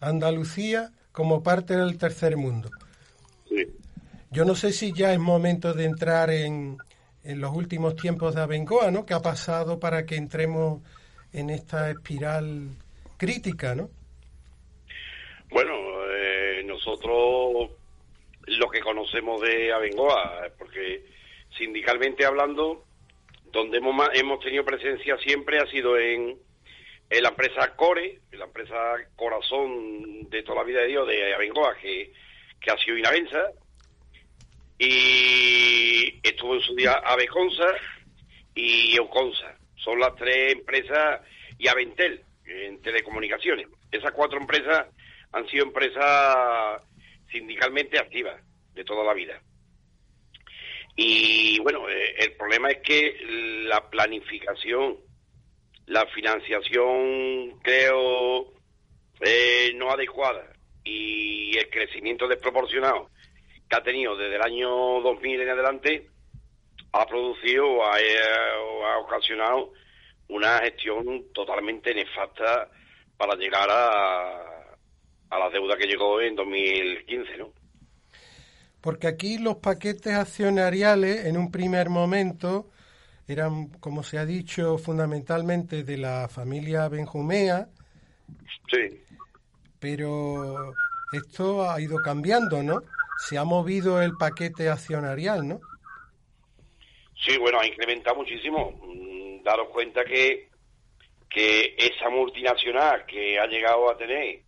[0.00, 2.68] Andalucía como parte del tercer mundo.
[4.32, 6.78] Yo no sé si ya es momento de entrar en,
[7.22, 9.06] en los últimos tiempos de Abengoa, ¿no?
[9.06, 10.82] ¿Qué ha pasado para que entremos
[11.32, 12.68] en esta espiral
[13.16, 13.90] crítica, ¿no?
[15.50, 15.74] Bueno,
[16.10, 17.70] eh, nosotros
[18.46, 21.04] lo que conocemos de Abengoa, porque
[21.56, 22.84] sindicalmente hablando,
[23.52, 26.38] donde hemos, hemos tenido presencia siempre ha sido en,
[27.10, 28.76] la empresa Core, la empresa
[29.16, 32.12] corazón de toda la vida de Dios de Abengoa, que,
[32.70, 33.52] ha sido Inavensa,
[34.78, 37.66] y estuvo en su día Aveconsa
[38.54, 39.57] y Euconsa.
[39.88, 41.22] Son las tres empresas
[41.56, 43.68] y Aventel en telecomunicaciones.
[43.90, 44.86] Esas cuatro empresas
[45.32, 46.82] han sido empresas
[47.32, 48.38] sindicalmente activas
[48.74, 49.40] de toda la vida.
[50.94, 54.98] Y bueno, eh, el problema es que la planificación,
[55.86, 58.52] la financiación, creo,
[59.22, 60.52] eh, no adecuada
[60.84, 63.08] y el crecimiento desproporcionado
[63.66, 64.68] que ha tenido desde el año
[65.00, 66.10] 2000 en adelante
[66.92, 68.14] ha producido o ha, eh,
[68.62, 69.72] o ha ocasionado
[70.28, 72.68] una gestión totalmente nefasta
[73.16, 74.76] para llegar a,
[75.30, 77.52] a la deuda que llegó en 2015, ¿no?
[78.80, 82.68] Porque aquí los paquetes accionariales en un primer momento
[83.26, 87.68] eran, como se ha dicho, fundamentalmente de la familia Benjumea,
[88.70, 89.02] Sí.
[89.78, 90.72] pero
[91.12, 92.82] esto ha ido cambiando, ¿no?
[93.18, 95.60] Se ha movido el paquete accionarial, ¿no?
[97.24, 98.78] Sí, bueno, ha incrementado muchísimo.
[98.82, 100.48] Mm, Daros cuenta que,
[101.30, 104.40] que esa multinacional que ha llegado a tener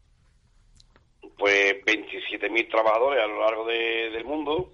[1.38, 4.70] pues 27.000 trabajadores a lo largo de- del mundo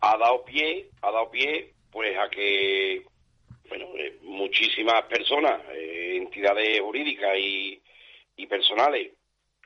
[0.00, 3.02] ha dado pie, ha dado pie pues a que
[3.68, 7.80] bueno, eh, muchísimas personas, eh, entidades jurídicas y,
[8.36, 9.12] y personales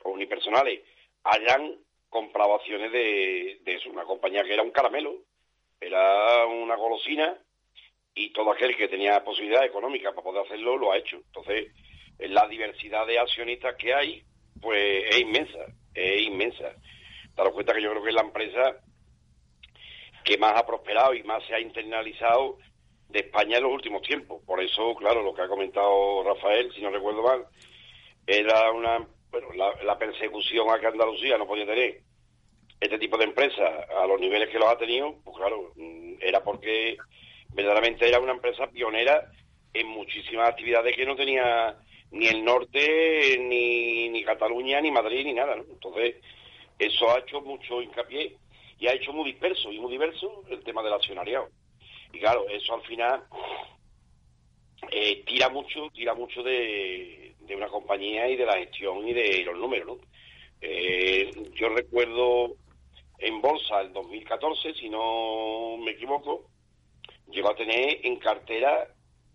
[0.03, 0.81] o unipersonales
[1.23, 1.75] hayan
[2.09, 5.15] comprado acciones de, de eso, una compañía que era un caramelo,
[5.79, 7.37] era una golosina
[8.13, 11.17] y todo aquel que tenía posibilidad económica para poder hacerlo lo ha hecho.
[11.17, 11.71] Entonces,
[12.17, 14.23] eh, la diversidad de accionistas que hay,
[14.61, 16.73] pues es inmensa, es inmensa.
[17.35, 18.81] Daros cuenta que yo creo que es la empresa
[20.23, 22.57] que más ha prosperado y más se ha internalizado
[23.09, 24.41] de España en los últimos tiempos.
[24.45, 27.45] Por eso, claro, lo que ha comentado Rafael, si no recuerdo mal,
[28.25, 32.01] era una, bueno, la, la persecución a que Andalucía no podía tener
[32.85, 36.43] este tipo de empresas a los niveles que los ha tenido, pues claro, mm, era
[36.43, 36.97] porque
[37.49, 39.31] verdaderamente era una empresa pionera
[39.73, 41.77] en muchísimas actividades que no tenía
[42.11, 45.55] ni el norte, ni, Cataluña, ni Madrid, ni nada.
[45.55, 46.15] Entonces,
[46.79, 48.35] eso ha hecho mucho hincapié
[48.79, 51.49] y ha hecho muy disperso y muy diverso el tema del accionariado.
[52.13, 53.23] Y claro, eso al final
[54.91, 59.43] eh, tira mucho, tira mucho de, de una compañía y de la gestión y de
[59.43, 59.97] los números, ¿no?
[60.61, 62.55] Eh, yo recuerdo
[63.19, 66.45] en bolsa el 2014, si no me equivoco,
[67.29, 68.87] llegó a tener en cartera,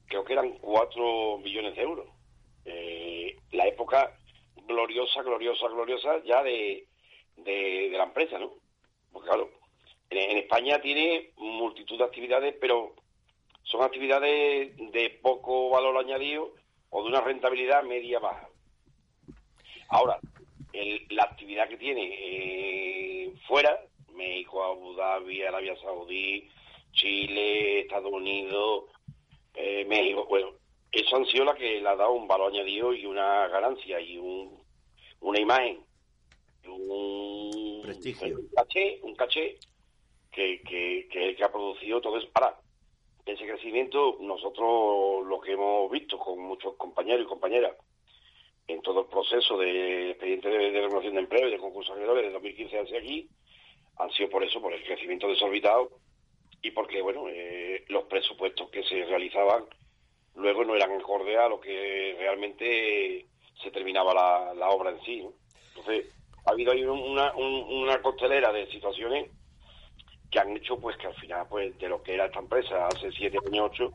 [0.06, 2.08] creo que eran 4 millones de euros.
[2.64, 4.16] Eh, la época
[4.66, 6.86] gloriosa, gloriosa, gloriosa ya de,
[7.36, 8.52] de, la empresa, ¿no?
[9.12, 9.50] Porque claro,
[10.10, 12.94] en, España tiene multitud de actividades, pero
[13.62, 16.52] son actividades de poco valor añadido
[16.90, 18.48] o de una rentabilidad media-baja.
[19.88, 20.18] Ahora,
[20.72, 23.80] el- la actividad que tiene eh, fuera,
[24.14, 26.48] México, Abu Dhabi, Arabia Saudí,
[26.92, 28.84] Chile, Estados Unidos,
[29.54, 30.50] eh, México, bueno,
[30.92, 34.18] eso han sido las que le ha dado un valor añadido y una ganancia y
[34.18, 34.58] un,
[35.20, 35.78] una imagen,
[36.66, 38.38] un Prestigio.
[38.38, 39.58] un caché, un caché
[40.32, 42.28] que, que, que es el que ha producido todo eso.
[42.34, 42.58] Ahora,
[43.26, 47.74] ese crecimiento, nosotros lo que hemos visto con muchos compañeros y compañeras
[48.72, 52.24] en todo el proceso de expediente de, de regulación de empleo y de concursos acreedores
[52.24, 53.28] de 2015 hacia aquí,
[53.96, 55.90] han sido por eso, por el crecimiento desorbitado
[56.62, 59.64] y porque, bueno, eh, los presupuestos que se realizaban
[60.34, 63.26] luego no eran acorde a lo que realmente
[63.62, 65.26] se terminaba la, la obra en sí.
[65.74, 66.06] Entonces,
[66.46, 69.30] ha habido ahí una, un- costelera de situaciones
[70.30, 73.10] que han hecho pues que al final pues de lo que era esta empresa hace
[73.12, 73.92] siete años, ocho,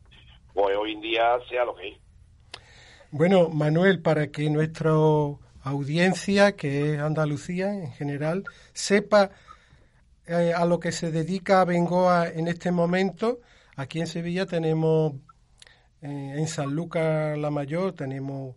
[0.53, 1.97] pues hoy en día sea lo que es.
[3.11, 4.91] Bueno, Manuel, para que nuestra
[5.63, 8.43] audiencia, que es Andalucía en general,
[8.73, 9.31] sepa
[10.27, 13.39] eh, a lo que se dedica Bengoa en este momento,
[13.75, 15.13] aquí en Sevilla tenemos,
[16.01, 18.55] eh, en San Lucas la Mayor, tenemos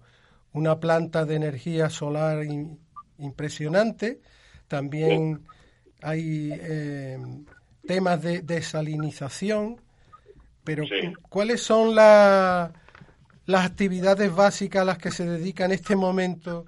[0.52, 2.78] una planta de energía solar in-
[3.18, 4.20] impresionante.
[4.66, 5.42] También
[6.02, 7.18] hay eh,
[7.86, 9.80] temas de desalinización.
[10.64, 10.84] Pero,
[11.30, 12.72] ¿cuáles son la-
[13.48, 16.66] las actividades básicas a las que se dedica en este momento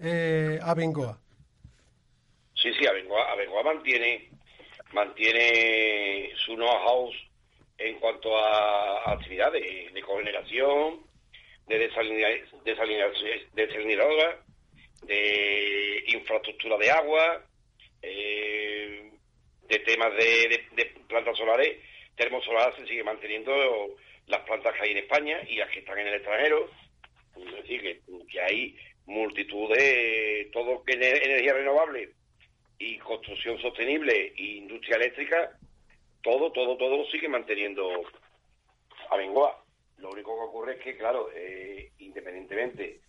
[0.00, 1.18] eh, a Bengoa?
[2.54, 4.30] Sí, sí, Abengoa, Abengoa mantiene,
[4.92, 7.10] mantiene su know-how
[7.78, 11.00] en cuanto a actividades de cogeneración,
[11.66, 12.28] de desalina-
[12.64, 13.10] desalina-
[13.54, 14.38] desalinadora,
[15.02, 17.44] de infraestructura de agua,
[18.00, 19.10] eh,
[19.68, 21.78] de temas de, de- de plantas solares,
[22.14, 23.52] termosolar se sigue manteniendo
[24.26, 26.70] las plantas que hay en España y las que están en el extranjero.
[27.36, 32.10] Es decir, que, hay multitud de todo que energía renovable
[32.78, 35.58] y construcción sostenible e industria eléctrica,
[36.22, 38.02] todo, todo, todo sigue manteniendo
[39.10, 39.62] a Bengoa.
[39.98, 43.00] Lo único que ocurre es que, claro, eh, independientemente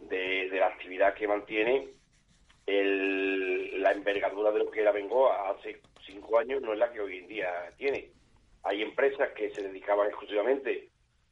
[0.00, 1.88] de, de la actividad que mantiene,
[2.66, 7.00] el, la envergadura de lo que era Bengoa hace cinco años no es la que
[7.00, 8.10] hoy en día tiene.
[8.66, 10.88] Hay empresas que se dedicaban exclusivamente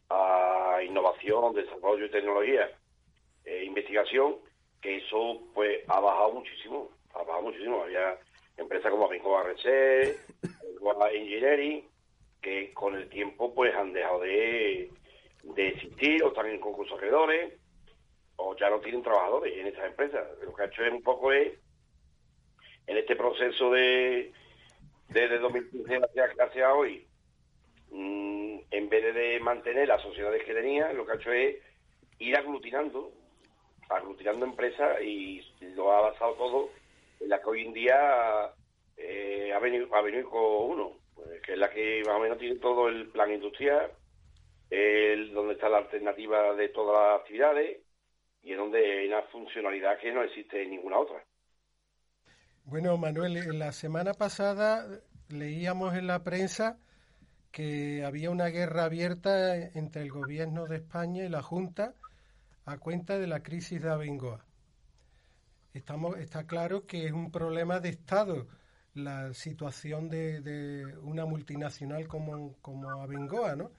[0.09, 2.71] a innovación, desarrollo y tecnología,
[3.45, 4.37] e investigación,
[4.81, 7.83] que eso pues ha bajado muchísimo, ha bajado muchísimo.
[7.83, 8.19] Había
[8.57, 10.17] empresas como Research,
[10.63, 11.85] Bengoa Engineering,
[12.41, 14.91] que con el tiempo pues han dejado de,
[15.43, 17.55] de existir o están en concursos acreedores
[18.37, 20.27] o ya no tienen trabajadores en esas empresas.
[20.43, 21.53] Lo que ha hecho es un poco es,
[22.87, 24.33] en este proceso de
[25.09, 27.07] desde 2015 hacia, hacia hoy,
[27.91, 31.57] mm, en vez de mantener las sociedades que tenía, lo que ha hecho es
[32.19, 33.13] ir aglutinando,
[33.89, 35.41] aglutinando empresas y
[35.75, 36.71] lo ha basado todo
[37.21, 38.53] en la que hoy en día
[38.97, 42.39] eh, ha venido ha venido con uno, pues, que es la que más o menos
[42.39, 43.91] tiene todo el plan industrial,
[44.71, 47.81] el, donde está la alternativa de todas las actividades,
[48.43, 51.25] y es donde hay una funcionalidad que no existe en ninguna otra.
[52.65, 54.87] Bueno, Manuel, la semana pasada
[55.29, 56.79] leíamos en la prensa
[57.55, 61.95] que había una guerra abierta entre el gobierno de España y la Junta
[62.65, 64.45] a cuenta de la crisis de Abengoa.
[65.73, 68.49] Estamos, está claro que es un problema de Estado
[68.95, 73.71] la situación de, una multinacional como, como Abengoa, ¿no?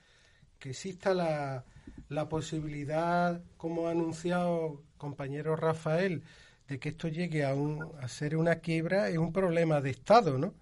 [0.57, 1.65] Que exista la,
[2.07, 6.23] la posibilidad, como ha anunciado compañero Rafael,
[6.69, 10.37] de que esto llegue a, un, a ser una quiebra es un problema de Estado,
[10.37, 10.53] ¿no?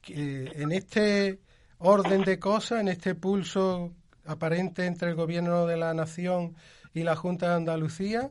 [0.00, 1.38] Que en este
[1.82, 3.92] orden de cosas, en este pulso
[4.24, 6.54] aparente entre el gobierno de la nación
[6.94, 8.30] y la Junta de Andalucía,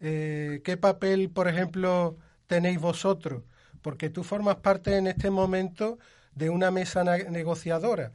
[0.00, 2.16] eh, ¿qué papel, por ejemplo,
[2.46, 3.44] tenéis vosotros?
[3.82, 5.98] Porque tú formas parte en este momento
[6.34, 8.12] de una mesa negociadora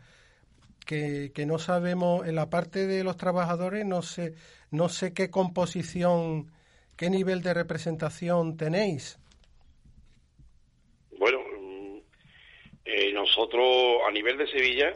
[0.86, 4.36] que, que, no sabemos, en la parte de los trabajadores, no sé,
[4.72, 6.52] no sé qué composición,
[6.96, 9.18] qué nivel de representación tenéis.
[11.18, 11.40] Bueno,
[12.86, 14.96] eh, nosotros a nivel de Sevilla,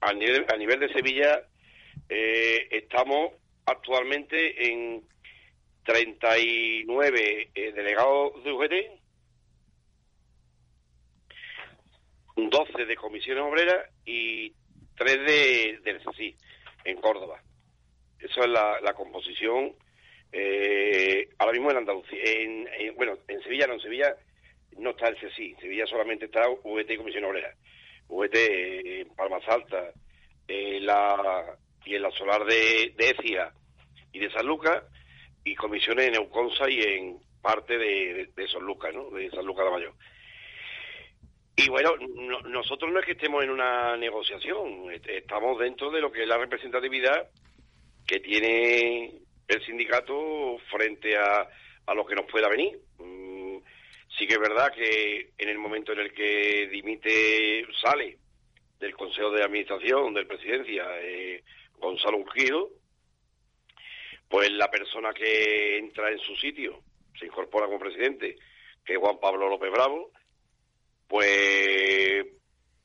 [0.00, 1.42] a nivel, a nivel de Sevilla,
[2.08, 3.32] eh, estamos
[3.66, 5.02] actualmente en
[5.84, 8.72] 39 eh, delegados de UGT,
[12.36, 14.52] 12 de comisiones obreras y
[14.96, 16.36] tres de, del CSI
[16.84, 17.42] en Córdoba.
[18.18, 19.74] Esa es la, la composición
[20.32, 22.18] eh, ahora mismo en Andalucía.
[22.24, 24.16] En, en, bueno, en Sevilla no, en Sevilla
[24.78, 27.54] no está el CSI, Sevilla solamente está VT y Comisión Obrera.
[28.08, 29.92] VT eh, en Palmas Alta
[30.46, 33.52] eh, la, y en la solar de, Ecija
[34.12, 34.82] y de San Lucas
[35.44, 39.10] y comisiones en Euconsa y en parte de, San Lucas, ¿no?
[39.10, 39.94] De San Lucas de Mayor.
[41.56, 46.10] Y bueno, no, nosotros no es que estemos en una negociación, estamos dentro de lo
[46.10, 47.28] que es la representatividad
[48.06, 51.48] que tiene el sindicato frente a,
[51.86, 52.78] a lo que nos pueda venir.
[54.18, 58.18] Sí que es verdad que en el momento en el que dimite, sale
[58.78, 61.42] del Consejo de Administración, de Presidencia, eh,
[61.78, 62.70] Gonzalo Urquido,
[64.28, 66.80] pues la persona que entra en su sitio,
[67.18, 68.36] se incorpora como presidente,
[68.84, 70.10] que es Juan Pablo López Bravo,
[71.08, 72.26] pues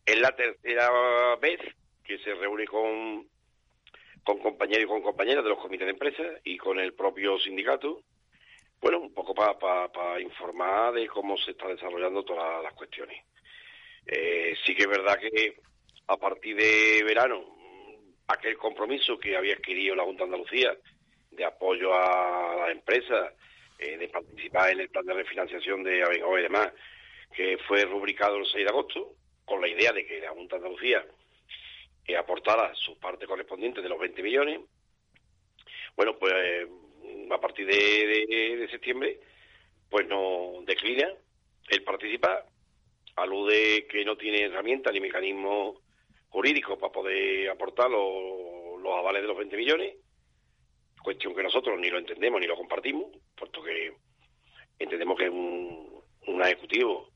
[0.06, 1.60] es la tercera vez
[2.04, 3.28] que se reúne con,
[4.24, 8.02] con compañeros y con compañeras de los comités de empresa y con el propio sindicato,
[8.82, 13.24] bueno, un poco para pa, informar de cómo se está desarrollando todas las cuestiones.
[14.06, 15.60] Eh, sí que es verdad que
[16.08, 17.44] a partir de verano,
[18.28, 20.76] aquel compromiso que había adquirido la Junta Andalucía
[21.32, 23.34] de apoyo a las empresas,
[23.78, 26.74] eh, de participar en el plan de refinanciación de Abengoa y demás,
[27.34, 29.14] que fue rubricado el 6 de agosto,
[29.46, 31.06] con la idea de que la Junta de Andalucía
[32.08, 34.62] eh, aportara su parte correspondiente de los 20 millones.
[35.96, 36.34] Bueno, pues
[37.32, 39.20] a partir de, septiembre,
[39.90, 41.08] pues no declina.
[41.68, 42.46] El participar,
[43.16, 45.78] alude que no tiene herramientas ni mecanismos
[46.30, 49.96] jurídicos para poder aportar los, los avales de los 20 millones,
[51.04, 53.94] cuestión que nosotros ni lo entendemos ni lo compartimos, puesto que
[54.80, 57.10] entendemos que un, un ejecutivo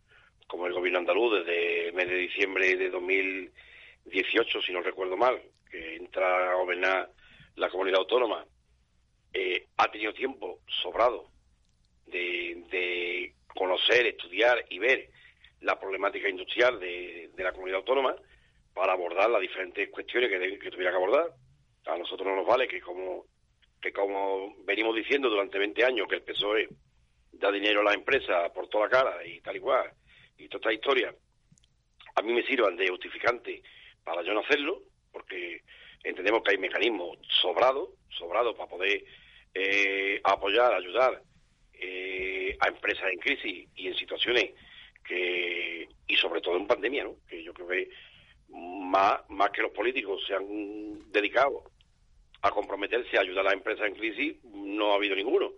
[0.48, 5.42] como el gobierno andaluz desde el mes de diciembre de 2018, si no recuerdo mal,
[5.70, 7.10] que entra a gobernar
[7.56, 8.46] la comunidad autónoma,
[9.34, 11.30] eh, ha tenido tiempo sobrado
[12.08, 15.10] de, conocer, estudiar y ver
[15.62, 18.16] la problemática industrial de, la comunidad autónoma,
[18.74, 21.32] para abordar las diferentes cuestiones que, que tuviera que abordar.
[21.86, 23.26] A nosotros no nos vale que como
[23.84, 26.70] que como venimos diciendo durante 20 años que el PSOE
[27.34, 29.92] da dinero a las empresas por toda la cara y tal y cual,
[30.38, 31.14] y toda esta historia,
[32.16, 33.62] a mí me sirvan de justificante
[34.04, 35.62] para yo no hacerlo, porque
[36.04, 39.04] entendemos que hay mecanismos sobrados, sobrados para poder
[39.54, 41.22] eh, apoyar, ayudar
[41.74, 44.52] eh, a empresas en crisis y en situaciones
[45.04, 47.16] que, y sobre todo en pandemia, ¿no?
[47.28, 47.90] que yo creo que
[48.50, 51.64] más, más que los políticos se han dedicado
[52.42, 55.52] a comprometerse a ayudar a las empresas en crisis, no ha habido ninguno.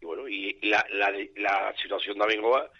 [0.00, 2.70] Y bueno, y la, la, la situación de Abengoa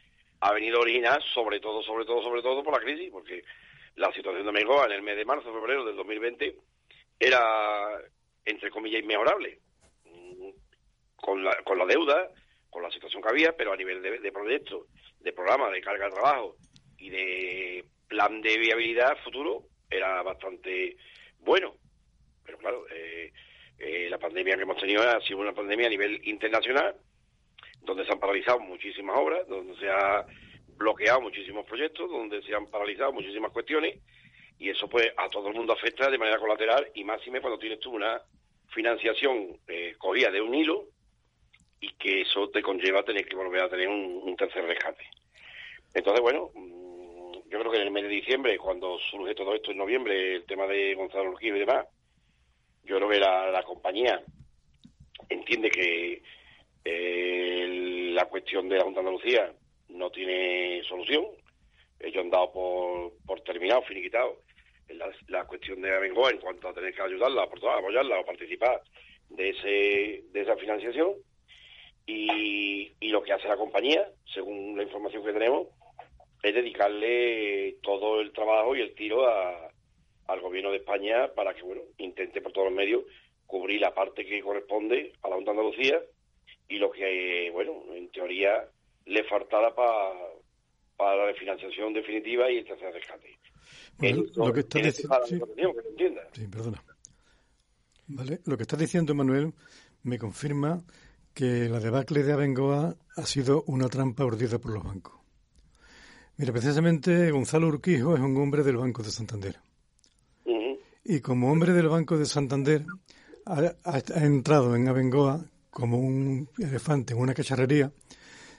[0.40, 3.44] ha venido a originar sobre todo, sobre todo, sobre todo por la crisis, porque
[3.96, 6.56] la situación de Abengoa en el mes de marzo, febrero del 2020
[7.18, 8.00] era,
[8.44, 9.60] entre comillas, inmejorable.
[11.24, 12.28] Con la, con la deuda,
[12.68, 14.88] con la situación que había, pero a nivel de, de proyectos,
[15.20, 16.56] de programa, de carga de trabajo
[16.98, 20.98] y de plan de viabilidad futuro, era bastante
[21.38, 21.76] bueno.
[22.44, 23.32] Pero claro, eh,
[23.78, 26.94] eh, la pandemia que hemos tenido ha sido una pandemia a nivel internacional,
[27.80, 30.26] donde se han paralizado muchísimas obras, donde se ha
[30.76, 33.98] bloqueado muchísimos proyectos, donde se han paralizado muchísimas cuestiones,
[34.58, 37.80] y eso pues a todo el mundo afecta de manera colateral, y máxime cuando tienes
[37.80, 38.20] tú una
[38.74, 40.88] financiación eh, cogida de un hilo,
[41.84, 45.04] y que eso te conlleva tener que volver a tener un, tercer rescate.
[45.92, 49.70] Entonces, bueno, mm, yo creo que en el mes de diciembre, cuando surge todo esto
[49.70, 51.86] en noviembre, el tema de Gonzalo Urquijo y demás,
[52.84, 54.22] yo creo que la, la compañía
[55.28, 56.22] entiende que
[56.84, 59.52] eh, la cuestión de la Junta de Andalucía
[59.88, 61.26] no tiene solución.
[62.00, 64.40] Ellos han dado por, por terminado, finiquitado,
[64.88, 68.82] la, la cuestión de Abengoa en cuanto a tener que ayudarla, apoyarla o participar
[69.30, 71.14] de, ese, de esa financiación.
[72.06, 75.68] Y, y lo que hace la compañía, según la información que tenemos,
[76.42, 79.70] es dedicarle todo el trabajo y el tiro a,
[80.26, 83.04] al gobierno de España para que, bueno, intente por todos los medios
[83.46, 86.00] cubrir la parte que corresponde a la Junta de Andalucía
[86.68, 88.68] y lo que, bueno, en teoría
[89.06, 90.12] le faltara para
[90.96, 93.36] para la financiación definitiva y el tercer rescate.
[93.98, 95.18] Bueno, En- lo que está en diciendo...
[96.32, 96.84] Sí, perdona.
[98.06, 99.52] Vale, lo que está diciendo Manuel
[100.04, 100.80] me confirma
[101.34, 105.14] que la debacle de Abengoa ha sido una trampa urdida por los bancos.
[106.36, 109.58] Mira, precisamente Gonzalo Urquijo es un hombre del Banco de Santander.
[111.04, 112.86] Y como hombre del Banco de Santander
[113.46, 117.92] ha, ha- ha entrado en Abengoa como un elefante en una cacharrería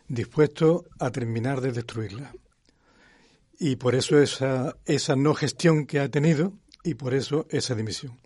[0.07, 2.33] dispuesto a terminar de destruirla.
[3.57, 6.53] Y por eso esa, esa no gestión que ha tenido
[6.83, 8.19] y por eso esa dimisión.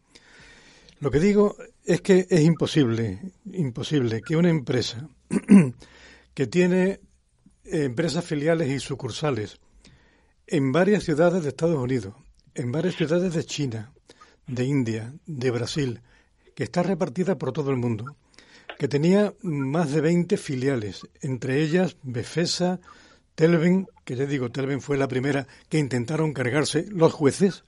[1.00, 3.22] Lo que digo es que es imposible,
[3.54, 5.08] imposible que una empresa
[6.34, 7.00] que tiene
[7.64, 9.60] eh, empresas filiales y sucursales
[10.46, 12.16] en varias ciudades de Estados Unidos,
[12.54, 13.94] en varias ciudades de China,
[14.46, 16.02] de India, de Brasil,
[16.54, 18.18] que está repartida por todo el mundo,
[18.78, 22.82] que tenía más de 20 filiales, entre ellas Befesa,
[23.36, 27.64] Telven, que ya digo, Telven fue la primera que intentaron cargarse los jueces,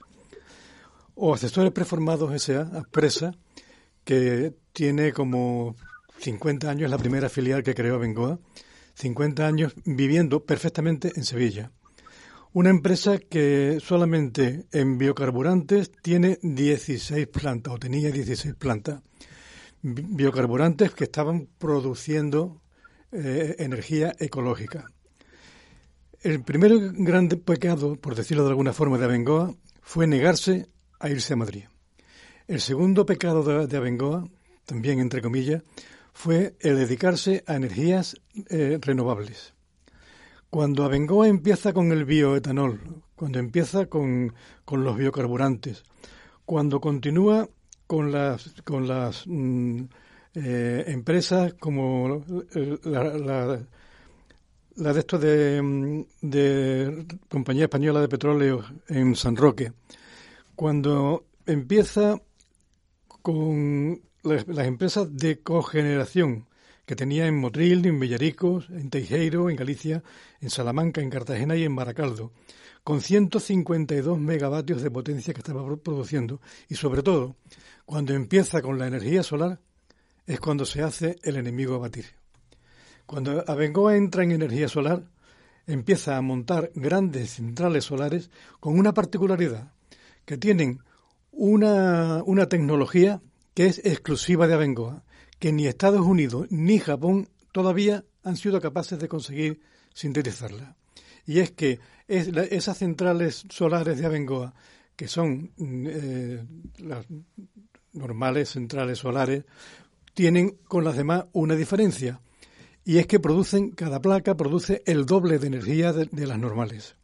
[1.14, 3.32] o Accesorios Preformados S.A., Expresa,
[4.04, 5.76] que tiene como
[6.18, 8.38] 50 años, la primera filial que creó Bengoa,
[8.94, 11.70] 50 años viviendo perfectamente en Sevilla.
[12.54, 19.00] Una empresa que solamente en biocarburantes tiene 16 plantas, o tenía 16 plantas.
[19.80, 22.60] Bi- Biocarburantes que estaban produciendo
[23.10, 24.86] eh, energía ecológica.
[26.20, 30.68] El primer gran pecado, por decirlo de alguna forma, de Abengoa fue negarse
[31.02, 31.64] a irse a Madrid.
[32.48, 34.26] El segundo pecado de, de Abengoa,
[34.66, 35.62] también entre comillas,
[36.12, 38.16] fue el dedicarse a energías
[38.50, 39.54] eh, renovables.
[40.50, 42.80] Cuando Abengoa empieza con el bioetanol,
[43.16, 44.34] cuando empieza con,
[44.64, 45.82] con los biocarburantes,
[46.44, 47.48] cuando continúa
[47.86, 49.82] con las, con las mm,
[50.34, 52.24] eh, empresas como
[52.54, 53.60] eh, la, la-
[54.74, 59.72] la de esto mm, de Compañía Española de Petróleo en San Roque,
[60.56, 62.20] cuando empieza
[63.22, 66.48] con las, empresas de cogeneración
[66.86, 70.02] que tenía en Motril, en Villaricos, en Teijeiro, en Galicia,
[70.40, 72.32] en Salamanca, en Cartagena y en Baracaldo,
[72.84, 76.40] con 152 megavatios de potencia que estaba pro- produciendo.
[76.68, 77.36] Y sobre todo,
[77.86, 79.60] cuando empieza con la energía solar,
[80.26, 82.06] es cuando se hace el enemigo a batir.
[83.06, 85.04] Cuando Abengoa entra en energía solar,
[85.66, 89.72] empieza a montar grandes centrales solares con una particularidad,
[90.24, 90.80] que tienen
[91.30, 93.22] una, una tecnología
[93.54, 95.04] que es exclusiva de Abengoa,
[95.38, 99.60] que ni Estados Unidos ni Japón todavía han sido capaces de conseguir
[99.94, 100.76] sintetizarla.
[101.26, 104.54] Y es que es la- esas centrales solares de Abengoa,
[104.96, 106.44] que son mm, eh,
[106.78, 107.06] las
[107.92, 109.44] normales centrales solares,
[110.14, 112.20] tienen con las demás una diferencia.
[112.84, 116.96] Y es que producen, cada placa produce el doble de energía de las normales.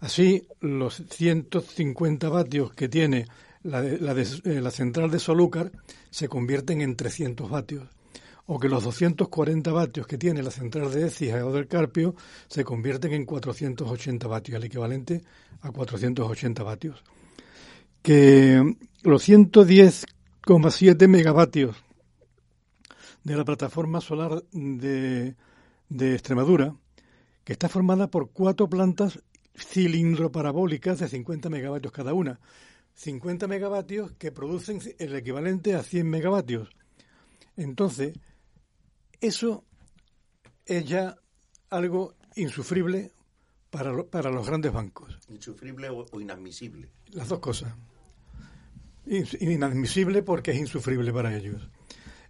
[0.00, 3.26] Así, los 150 vatios que tiene
[3.62, 5.70] la, de- la eh, central de Solúcar
[6.10, 7.88] se convierten en 300 vatios.
[8.46, 12.16] O que los 240 vatios que tiene la central de Écija o del Carpio
[12.48, 15.22] se convierten en 480 vatios, el equivalente
[15.60, 17.04] a 480 vatios.
[18.02, 21.76] Que los 110,7 megavatios
[23.22, 25.34] de la plataforma solar de
[26.14, 26.74] Extremadura,
[27.44, 29.20] que está formada por cuatro plantas
[29.64, 32.40] cilindroparabólicas de 50 megavatios cada una.
[32.94, 36.68] 50 megavatios que producen el equivalente a 100 megavatios.
[37.56, 38.14] Entonces,
[39.20, 39.64] eso
[40.66, 41.16] es ya
[41.70, 43.12] algo insufrible
[43.70, 45.18] para, lo- para los grandes bancos.
[45.28, 46.88] Insufrible o, o inadmisible.
[47.12, 47.74] Las dos cosas.
[49.06, 51.68] Inadmisible porque es insufrible para ellos.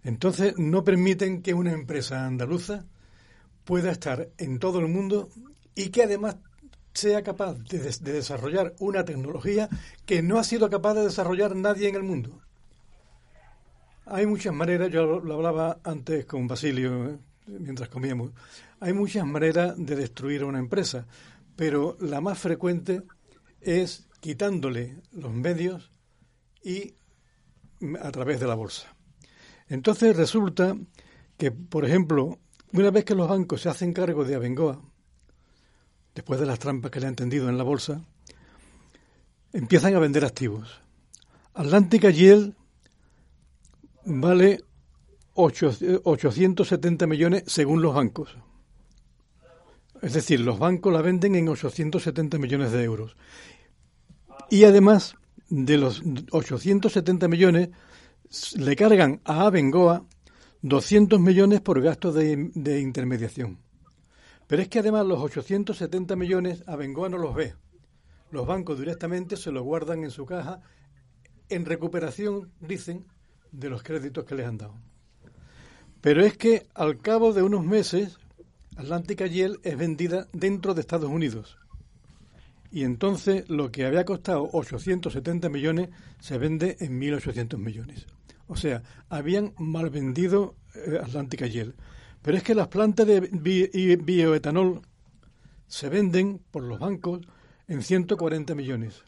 [0.03, 2.85] Entonces, no permiten que una empresa andaluza
[3.65, 5.29] pueda estar en todo el mundo
[5.75, 6.37] y que además
[6.93, 9.69] sea capaz de, de desarrollar una tecnología
[10.05, 12.41] que no ha sido capaz de desarrollar nadie en el mundo.
[14.05, 17.17] Hay muchas maneras, yo lo, hablaba antes con Basilio eh,
[17.47, 18.31] mientras comíamos,
[18.79, 21.07] hay muchas maneras de destruir una empresa,
[21.55, 23.03] pero la más frecuente
[23.61, 25.91] es quitándole los medios
[26.63, 26.95] y
[27.79, 28.95] mm, a través de la bolsa.
[29.67, 30.75] Entonces resulta
[31.37, 32.39] que, por ejemplo,
[32.73, 34.81] una vez que los bancos se hacen cargo de Abengoa,
[36.15, 38.01] después de las trampas que le han tendido en la bolsa,
[39.53, 40.81] empiezan a vender activos.
[41.53, 42.53] Atlántica Yield
[44.05, 44.63] vale
[45.33, 45.71] ocho-
[46.03, 48.35] 870 millones según los bancos.
[50.01, 53.15] Es decir, los bancos la venden en 870 millones de euros.
[54.49, 55.15] Y además
[55.49, 56.01] de los
[56.31, 57.69] 870 millones,
[58.55, 60.05] le cargan a Abengoa
[60.61, 63.59] 200 millones por gastos de, de intermediación.
[64.51, 67.55] Pero es que además los 870 millones Abengoa no los ve.
[68.31, 70.59] Los bancos directamente se los guardan en su caja
[71.47, 73.05] en recuperación, dicen,
[73.53, 74.73] de los créditos que les han dado.
[76.01, 78.17] Pero es que al cabo de unos meses,
[78.75, 81.57] Atlántica Yield es vendida dentro de Estados Unidos.
[82.71, 88.05] Y entonces lo que había costado 870 millones se vende en 1.800 millones.
[88.47, 91.73] O sea, habían mal vendido eh, Atlántica Yield.
[92.21, 94.81] Pero es que las plantas de bioetanol
[95.67, 97.21] se venden por los bancos
[97.67, 99.03] en 140 millones.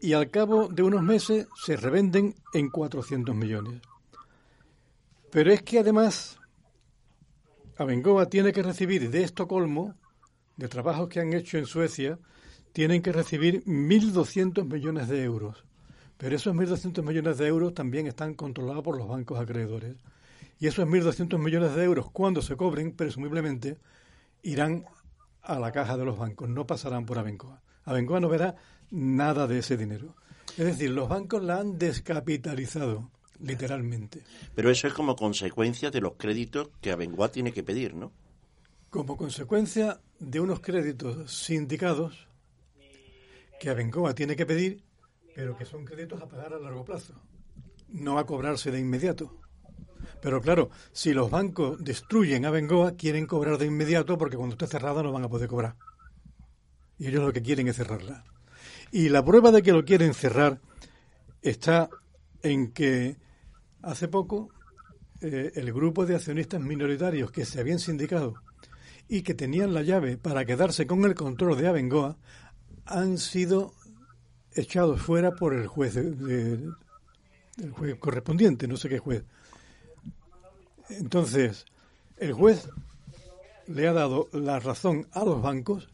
[0.00, 3.80] Y al cabo de unos meses se revenden en 400 millones.
[5.30, 6.38] Pero es que además
[7.78, 9.94] Abengoa tiene que recibir de Estocolmo,
[10.56, 12.18] de trabajos que han hecho en Suecia,
[12.72, 15.64] tienen que recibir 1.200 millones de euros.
[16.18, 19.96] Pero esos 1.200 millones de euros también están controlados por los bancos acreedores.
[20.62, 23.78] Y esos 1.200 millones de euros, cuando se cobren, presumiblemente,
[24.44, 24.84] irán
[25.40, 27.60] a la caja de los bancos, no pasarán por Abengoa.
[27.82, 28.54] Abengoa no verá
[28.92, 30.14] nada de ese dinero.
[30.50, 33.10] Es decir, los bancos la han descapitalizado,
[33.40, 34.22] literalmente.
[34.54, 38.12] Pero eso es como consecuencia de los créditos que Abengoa tiene que pedir, ¿no?
[38.88, 42.28] como consecuencia de unos créditos sindicados
[43.58, 44.84] que Abengoa tiene que pedir,
[45.34, 47.14] pero que son créditos a pagar a largo plazo,
[47.88, 49.41] no a cobrarse de inmediato.
[50.22, 54.66] Pero claro, si los bancos destruyen a Abengoa, quieren cobrar de inmediato porque cuando esté
[54.68, 55.74] cerrada no van a poder cobrar.
[56.98, 58.24] Y ellos lo que quieren es cerrarla.
[58.92, 60.60] Y la prueba de que lo quieren cerrar
[61.42, 61.90] está
[62.42, 63.16] en que
[63.82, 64.50] hace poco
[65.20, 68.34] eh, el grupo de accionistas minoritarios que se habían sindicado
[69.08, 72.16] y que tenían la llave para quedarse con el control de Abengoa
[72.86, 73.72] han sido
[74.54, 76.68] echados fuera por el juez de-
[77.58, 79.24] el juez correspondiente, no sé qué juez.
[80.88, 81.64] Entonces,
[82.16, 82.68] el juez
[83.66, 85.88] le ha dado la razón a los bancos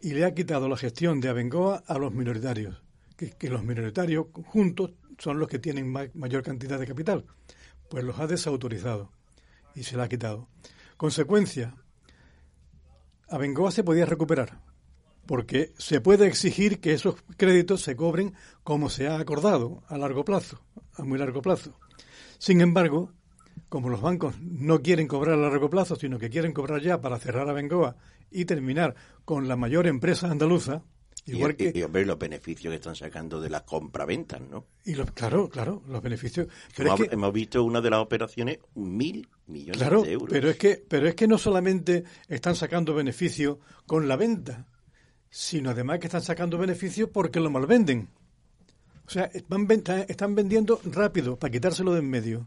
[0.00, 2.82] y le ha quitado la gestión de Abengoa a los minoritarios,
[3.16, 7.24] que, los minoritarios juntos son los que tienen ma- mayor cantidad de capital,
[7.88, 9.10] pues los ha desautorizado
[9.74, 10.48] y se la ha quitado.
[10.96, 11.74] Consecuencia,
[13.28, 14.60] Abengoa se podía recuperar,
[15.26, 20.24] porque se puede exigir que esos créditos se cobren como se ha acordado, a largo
[20.24, 20.62] plazo,
[20.94, 21.78] a muy largo plazo.
[22.38, 23.12] Sin embargo,
[23.70, 27.18] como los bancos no quieren cobrar a largo plazo, sino que quieren cobrar ya para
[27.18, 27.96] cerrar a Bengoa
[28.30, 30.82] y terminar con la mayor empresa andaluza,
[31.24, 31.78] igual y, que...
[31.78, 34.66] y, hombre, los beneficios que están sacando de las compraventas, ¿no?
[34.84, 36.48] Y los, claro, claro, los beneficios.
[36.76, 40.28] Pero hemos, es que, hemos visto una de las operaciones, mil millones claro, de euros.
[40.30, 44.66] pero es que, pero es que no solamente están sacando beneficio con la venta,
[45.30, 48.08] sino además que están sacando beneficios porque lo malvenden.
[49.06, 49.68] O sea, van,
[50.08, 52.46] están vendiendo rápido para quitárselo de en medio.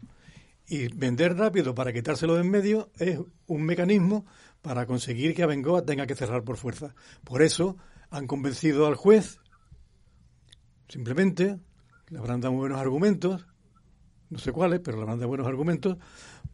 [0.66, 4.24] Y vender rápido para quitárselo de en medio es un mecanismo
[4.62, 6.94] para conseguir que Abengoa tenga que cerrar por fuerza.
[7.22, 7.76] Por eso
[8.10, 9.40] han convencido al juez,
[10.88, 11.58] simplemente,
[12.08, 13.46] le habrán dado buenos argumentos,
[14.30, 15.98] no sé cuáles, pero le habrán dado buenos argumentos,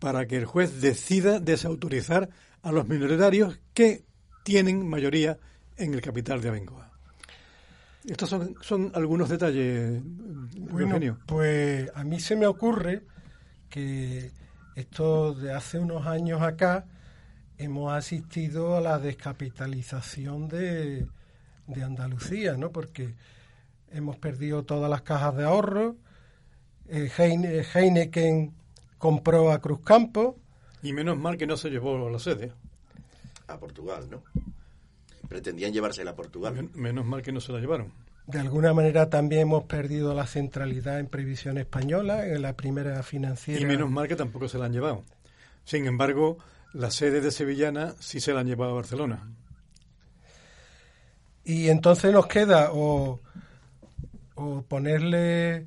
[0.01, 2.31] para que el juez decida desautorizar
[2.63, 4.05] a los minoritarios que
[4.43, 5.39] tienen mayoría
[5.77, 6.91] en el capital de Abengoa.
[8.05, 10.01] Estos son, son algunos detalles,
[10.57, 11.19] Bueno, Eugenio.
[11.27, 13.03] pues a mí se me ocurre
[13.71, 14.31] que
[14.77, 16.85] esto de hace unos años acá
[17.59, 21.07] hemos asistido a la descapitalización de,
[21.67, 22.71] de Andalucía, ¿no?
[22.71, 23.15] Porque
[23.93, 25.97] hemos perdido todas las cajas de ahorro,
[26.89, 28.53] eh, Heine- Heineken
[28.99, 30.37] compró a Cruzcampo,
[30.83, 32.53] Y menos mal que no se llevó la sede.
[33.49, 34.23] A Portugal, ¿no?
[35.29, 36.55] Pretendían llevársela a Portugal.
[36.55, 37.93] Men- menos mal que no se la llevaron.
[38.31, 43.61] De alguna manera también hemos perdido la centralidad en previsión española, en la primera financiera.
[43.61, 45.05] Y menos mal que tampoco se la han llevado.
[45.65, 46.39] Sin embargo,
[46.73, 49.29] la sede de Sevillana sí se la han llevado a Barcelona.
[51.45, 53.19] Y entonces nos queda o,
[54.37, 55.67] o ponerle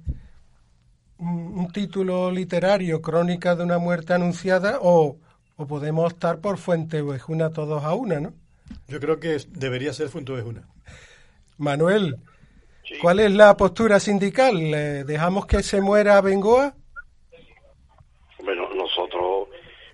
[1.18, 5.18] un, un título literario, Crónica de una muerte anunciada, o,
[5.58, 8.34] o podemos optar por Fuente Ovejuna todos a una, ¿no?
[8.88, 10.68] Yo creo que debería ser Fuente Ovejuna.
[11.58, 12.18] Manuel,
[13.02, 14.56] ¿cuál es la postura sindical?
[14.72, 16.74] ¿Le ¿Dejamos que se muera Bengoa?
[18.44, 19.50] Bueno, nosotros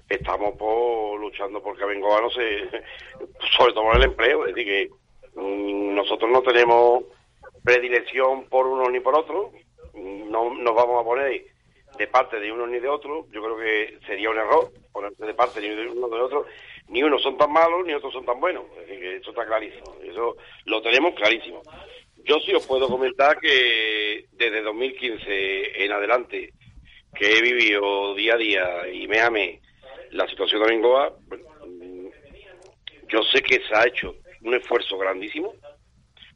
[0.07, 2.61] estamos por luchando porque Bengoa no se,
[3.57, 7.03] sobre todo por el empleo, es decir que mm, nosotros no tenemos
[7.63, 9.51] predilección por uno ni por otro,
[9.93, 11.45] no nos vamos a poner
[11.97, 15.33] de parte de uno ni de otro, yo creo que sería un error ponerse de
[15.33, 16.45] parte ni de uno ni de otro,
[16.87, 19.45] ni unos son tan malos ni otros son tan buenos, es decir que eso está
[19.45, 21.61] clarísimo, eso lo tenemos clarísimo.
[22.30, 26.53] Yo sí os puedo comentar que desde 2015 en adelante
[27.15, 29.61] que he vivido día a día y me ame
[30.11, 32.07] la situación de Bengoa, bueno, mm,
[33.07, 34.13] yo sé que se ha hecho
[34.43, 35.55] un esfuerzo grandísimo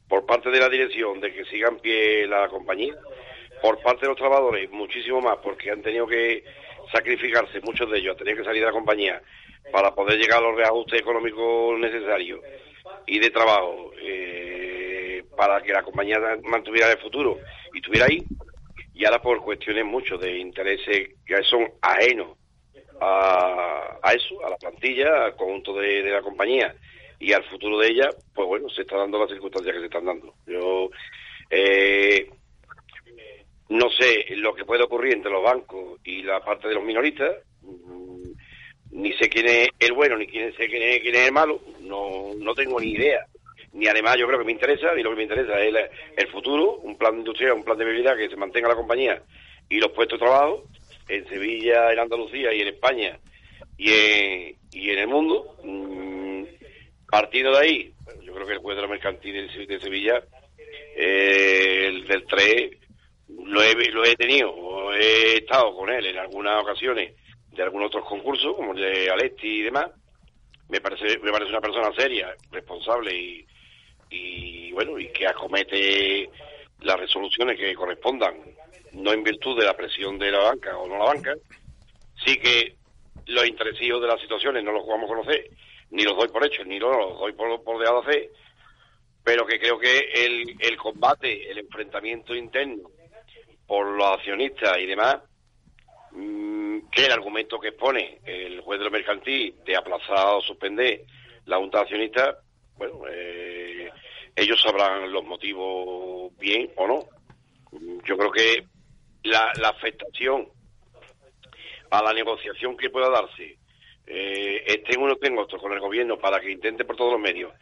[0.08, 2.96] por parte de la dirección de que siga en pie la compañía,
[3.62, 6.42] por parte de los trabajadores muchísimo más, porque han tenido que
[6.90, 9.22] sacrificarse, muchos de ellos han tenido que salir de la compañía
[9.70, 12.40] para poder llegar a los reajustes económicos necesarios
[13.06, 14.83] y de trabajo eh,
[15.36, 17.38] para que la compañía mantuviera el futuro
[17.72, 18.24] y estuviera ahí
[18.94, 22.38] y ahora por cuestiones mucho de intereses que son ajenos
[23.00, 26.74] a, a eso, a la plantilla, al conjunto de, la compañía
[27.18, 30.04] y al futuro de ella, pues bueno, se está dando las circunstancias que se están
[30.04, 30.34] dando.
[30.46, 30.90] Yo
[31.50, 32.28] eh,
[33.68, 37.34] no sé lo que puede ocurrir entre los bancos y la parte de los minoristas,
[37.62, 38.30] mm,
[38.92, 41.60] ni sé quién es el bueno, ni quién sé quién es, quién es el malo,
[41.80, 43.26] no, no tengo ni idea.
[43.74, 45.74] Ni además yo creo que me interesa, y lo que me interesa es
[46.16, 49.20] el, futuro, un plan industrial, un plan de viabilidad que se mantenga la compañía
[49.68, 50.64] y los puestos de trabajo
[51.08, 53.18] en Sevilla, en Andalucía y en España
[53.76, 55.56] y en, y en el mundo.
[55.64, 56.44] Mm,
[57.10, 60.22] partiendo de ahí, yo creo que el juez de la mercantil de, Se- de Sevilla,
[60.96, 62.70] eh, el del 3,
[63.44, 67.12] lo he, lo he tenido, he estado con él en algunas ocasiones
[67.50, 69.90] de algunos otros concursos, como el de Alesti y demás.
[70.68, 73.46] Me parece, me parece una persona seria, responsable y,
[74.14, 76.28] y bueno, y que acomete
[76.80, 78.34] las resoluciones que correspondan,
[78.92, 81.34] no en virtud de la presión de la banca o no la banca,
[82.24, 82.76] sí que
[83.26, 85.50] los intereses de las situaciones no los vamos a conocer,
[85.90, 88.30] ni los doy por hechos, ni los, los doy por, por dejado de hacer,
[89.22, 92.90] pero que creo que el, el combate, el enfrentamiento interno
[93.66, 95.16] por los accionistas y demás,
[96.12, 101.02] mm, que el argumento que expone el juez de lo mercantil de aplazar o suspender
[101.46, 102.36] la junta de accionistas,
[102.76, 103.90] bueno, eh,
[104.36, 107.00] ellos sabrán los motivos bien o no.
[108.04, 108.64] Yo creo que
[109.24, 110.48] la, la afectación
[111.90, 113.58] a la negociación que pueda darse,
[114.06, 117.52] eh, estén uno estén otro con el gobierno para que intente por todos los medios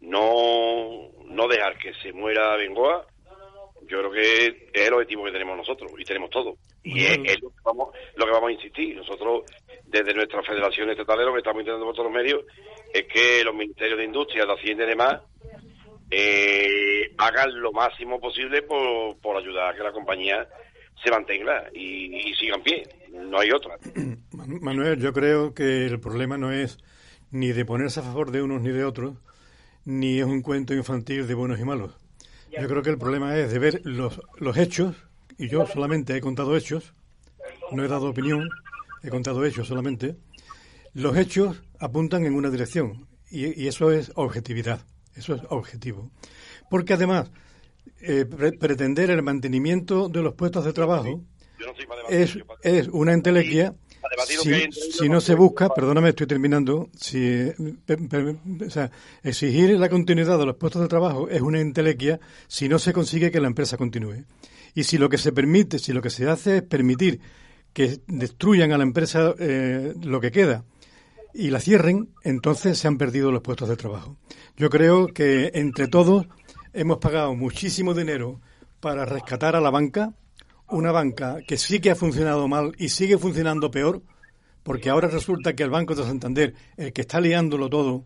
[0.00, 3.06] no, no dejar que se muera Bengoa,
[3.86, 6.56] yo creo que es el objetivo que tenemos nosotros y tenemos todo.
[6.82, 8.96] Y es, es lo, que vamos, lo que vamos a insistir.
[8.96, 9.44] Nosotros,
[9.84, 12.44] desde nuestra federación estatal, lo que estamos intentando por todos los medios
[12.92, 15.20] es que los ministerios de Industria, de Hacienda y demás
[16.10, 20.46] eh, hagan lo máximo posible por, por ayudar a que la compañía
[21.02, 22.82] se mantenga y, y siga en pie.
[23.12, 23.76] No hay otra.
[24.32, 26.78] Manu- Manuel, yo creo que el problema no es
[27.30, 29.16] ni de ponerse a favor de unos ni de otros,
[29.84, 31.96] ni es un cuento infantil de buenos y malos.
[32.56, 34.94] Yo creo que el problema es de ver los, los hechos,
[35.36, 36.94] y yo solamente he contado hechos,
[37.72, 38.48] no he dado opinión,
[39.02, 40.14] he contado hechos solamente.
[40.92, 44.82] Los hechos apuntan en una dirección, y, y eso es objetividad.
[45.16, 46.10] Eso es objetivo.
[46.70, 47.30] Porque además,
[48.00, 51.22] eh, pre- pretender el mantenimiento de los puestos de trabajo
[52.10, 53.74] es, es una entelequia
[54.42, 54.48] si,
[55.02, 57.46] hay no se busca, perdóname, estoy terminando, si,
[57.86, 58.36] pe-
[58.66, 58.90] o sea,
[59.22, 63.30] exigir la continuidad de los puestos de trabajo es una entelequia si no se consigue
[63.30, 64.24] que la empresa continúe.
[64.74, 67.20] Y si lo que se permite, si lo que se hace es permitir
[67.72, 70.64] que destruyan a la empresa eh, lo que queda
[71.34, 74.16] y la cierren, entonces se han perdido los puestos de trabajo.
[74.56, 76.26] Yo creo que entre todos
[76.72, 78.40] hemos pagado muchísimo dinero
[78.80, 80.14] para rescatar a la banca,
[80.68, 84.02] una banca que sí que ha funcionado mal y sigue funcionando peor,
[84.62, 88.04] porque ahora resulta que el Banco de Santander, el que está liándolo todo,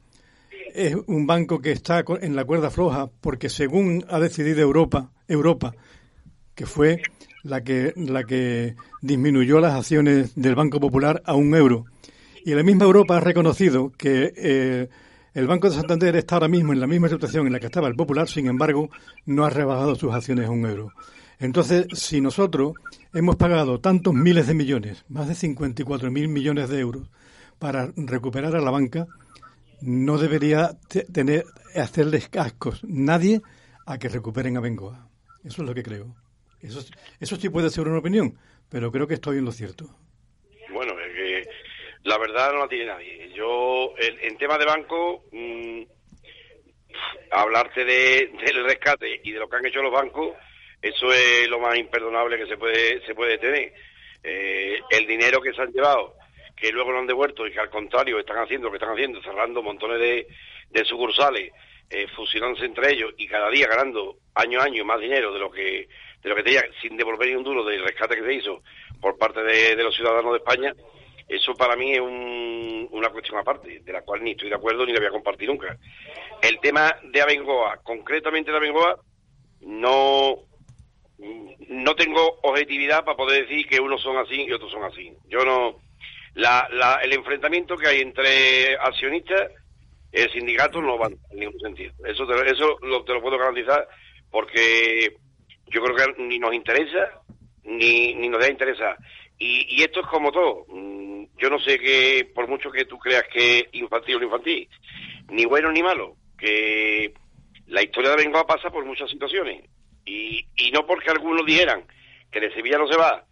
[0.74, 5.74] es un banco que está en la cuerda floja, porque según ha decidido Europa, Europa,
[6.55, 7.02] que fue
[7.42, 11.84] la que, la que disminuyó las acciones del Banco Popular a un euro.
[12.48, 14.88] Y la misma Europa ha reconocido que eh,
[15.34, 17.88] el Banco de Santander está ahora mismo en la misma situación en la que estaba
[17.88, 18.88] el Popular, sin embargo,
[19.26, 20.90] no ha rebajado sus acciones a un euro.
[21.38, 22.72] Entonces, si nosotros
[23.12, 27.10] hemos pagado tantos miles de millones, más de 54 mil millones de euros,
[27.58, 29.06] para recuperar a la banca,
[29.82, 31.44] no debería te- tener
[31.76, 33.42] hacerles cascos nadie
[33.84, 35.06] a que recuperen a Bengoa.
[35.44, 36.16] Eso es lo que creo.
[36.62, 36.80] Eso,
[37.20, 38.36] eso sí puede ser una opinión,
[38.70, 39.94] pero creo que estoy en lo cierto.
[42.09, 43.30] La verdad no la tiene nadie.
[43.35, 45.82] Yo, en, en tema de banco, mm,
[47.30, 50.35] hablarte de, del rescate y de lo que han hecho los bancos,
[50.80, 53.74] eso es lo más imperdonable que se puede, se puede tener.
[54.22, 56.14] Eh, el dinero que se han llevado,
[56.56, 59.20] que luego no han devuelto y que al contrario están haciendo lo que están haciendo,
[59.20, 61.52] cerrando montones de, sucursales,
[61.90, 65.51] eh, fusionándose entre ellos y cada día ganando año a año más dinero de lo
[65.51, 65.89] que
[66.22, 68.62] de lo que tenía sin devolver ni un duro del rescate que se hizo
[68.98, 70.74] por parte de los ciudadanos de España,
[71.28, 74.86] eso para mí es un- una cuestión aparte, de la cual ni estoy de acuerdo
[74.86, 75.76] ni la voy a compartir nunca.
[76.42, 78.98] El tema de Abengoa, concretamente de Abengoa,
[79.60, 80.38] no,
[81.68, 85.12] no tengo objetividad para poder decir que unos son así y otros son así.
[85.28, 85.76] Yo no.
[86.34, 89.50] La, la, el enfrentamiento que hay entre accionistas,
[90.12, 91.92] el sindicato no va en ningún sentido.
[92.06, 93.88] Eso te, eso lo, te lo puedo garantizar
[94.30, 95.16] porque
[95.66, 97.20] yo creo que ni nos interesa
[97.64, 98.96] ni, ni nos debe interesar.
[99.39, 100.65] Y, y esto es como todo.
[100.69, 104.24] Mm, Yo no sé que, por mucho que tú creas que es infantil o no
[104.27, 104.69] infantil,
[105.31, 107.12] ni bueno ni malo, que
[107.66, 109.65] la historia de Bengoa pasa por muchas situaciones.
[110.05, 111.85] Y, y no porque algunos dijeran
[112.31, 113.24] que de Sevilla no se va,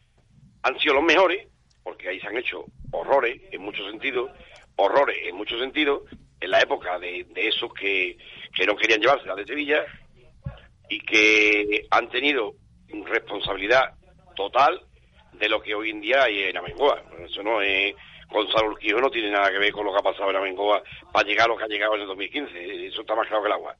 [0.62, 1.48] han sido los mejores,
[1.82, 4.30] porque ahí se han hecho horrores en muchos sentidos,
[4.76, 6.02] horrores en muchos sentidos,
[6.40, 8.18] en la época de, de esos que,
[8.54, 9.84] que no querían llevarse de Sevilla
[10.88, 12.54] y que han tenido
[13.06, 13.94] responsabilidad
[14.36, 14.82] total
[15.38, 17.02] de lo que hoy en día hay en Amengoa.
[17.24, 17.94] Eso no es.
[18.28, 20.82] Gonzalo Urquijo no tiene nada que ver con lo que ha pasado en Amengoa
[21.12, 22.86] para llegar a lo que ha llegado en el 2015.
[22.86, 23.76] Eso está más claro que el agua.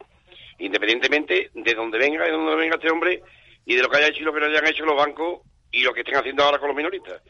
[0.58, 3.22] Independientemente de dónde venga, de dónde venga este hombre
[3.64, 5.40] y de lo que haya hecho y lo que no hayan hecho los bancos
[5.72, 7.20] y lo que estén haciendo ahora con los minoristas.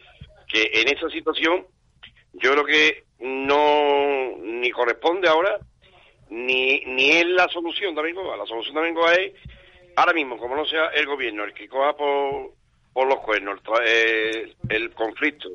[0.47, 1.67] Que en esa situación
[2.35, 5.59] yo creo que no ni corresponde ahora
[6.29, 8.37] ni, ni es la solución de Amengoa.
[8.37, 9.33] La solución de Amengoa es
[9.97, 12.53] ahora mismo, como no sea el gobierno el que coja por,
[12.97, 15.51] por los cuernos el, eh, el conflicto,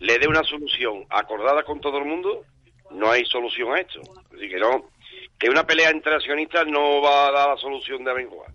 [0.00, 2.42] le dé una solución acordada con todo el mundo,
[2.90, 4.00] no hay solución a esto.
[4.34, 4.86] Así que no,
[5.38, 8.46] que una pelea entre accionistas no va a dar la solución de Abengoa.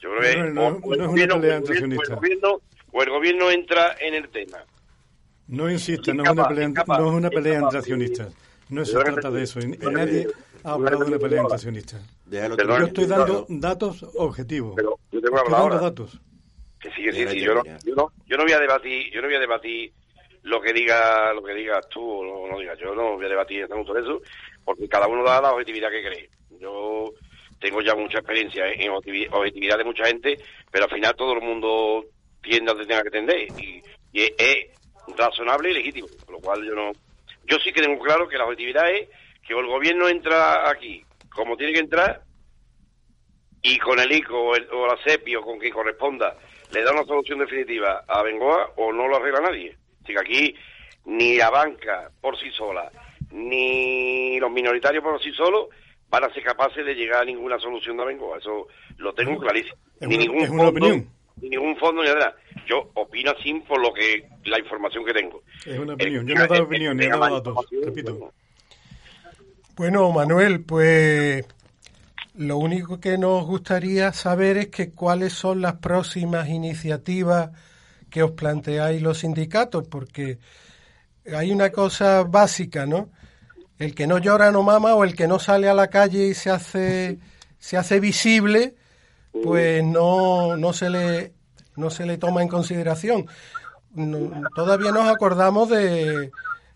[0.00, 2.08] Yo creo que No, no, o- no el gobierno- pelea o el entre gobierno- accionistas.
[2.08, 2.60] o el gobierno-
[2.92, 4.58] o el gobierno entra en el tema.
[5.48, 8.34] No insista, no es una pelea, no es una pelea entre accionistas.
[8.70, 9.60] No se trata de eso.
[9.60, 10.26] Nadie
[10.62, 12.00] ha hablado de una pelea entre accionistas.
[12.30, 14.74] Yo estoy dando datos objetivos.
[14.78, 15.78] Yo tengo que Estoy hablar dando ahora.
[15.80, 16.18] datos.
[16.84, 19.28] Sí, sí, sí, ya, yo no, yo no, yo no voy a debatir, yo no
[19.28, 19.92] voy a debatir
[20.42, 22.78] lo que diga, lo que digas tú o no, no digas.
[22.78, 24.22] Yo no voy a debatir en de eso,
[24.64, 26.30] porque cada uno da la objetividad que cree.
[26.60, 27.12] Yo
[27.58, 30.38] tengo ya mucha experiencia en objetivi- objetividad de mucha gente,
[30.70, 32.04] pero al final todo el mundo
[32.42, 33.82] tiende a donde tenga que tender y,
[34.12, 34.56] y es, es
[35.16, 36.92] razonable y legítimo, con lo cual yo no,
[37.44, 39.08] yo sí que tengo claro que la objetividad es
[39.46, 42.22] que el gobierno entra aquí como tiene que entrar
[43.62, 46.36] y con el ICO o, el- o la CEPI o con quien corresponda
[46.74, 49.76] le da una solución definitiva a Bengoa o no lo arregla nadie.
[50.02, 50.54] Así que aquí
[51.06, 52.90] ni la banca por sí sola,
[53.30, 55.68] ni los minoritarios por sí solos
[56.10, 58.38] van a ser capaces de llegar a ninguna solución de Bengoa.
[58.38, 58.66] Eso
[58.98, 59.76] lo tengo clarísimo.
[60.00, 61.08] Es Ni una- ningún es una fondo, opinión.
[61.40, 62.36] ni ningún fondo ni nada.
[62.66, 65.42] Yo opino así por lo que la información que tengo.
[65.66, 66.26] Es una El- opinión.
[66.26, 67.66] Yo no he dado opinión, he dado datos.
[67.84, 68.32] Repito.
[69.76, 71.44] Bueno, Manuel, pues
[72.34, 77.50] lo único que nos gustaría saber es que cuáles son las próximas iniciativas
[78.10, 80.38] que os planteáis los sindicatos, porque
[81.34, 83.10] hay una cosa básica, ¿no?
[83.78, 86.34] El que no llora no mama o el que no sale a la calle y
[86.34, 87.18] se hace
[87.58, 88.76] se hace visible,
[89.42, 91.34] pues no, no se le
[91.76, 93.26] no se le toma en consideración.
[93.94, 96.30] No- todavía nos acordamos de,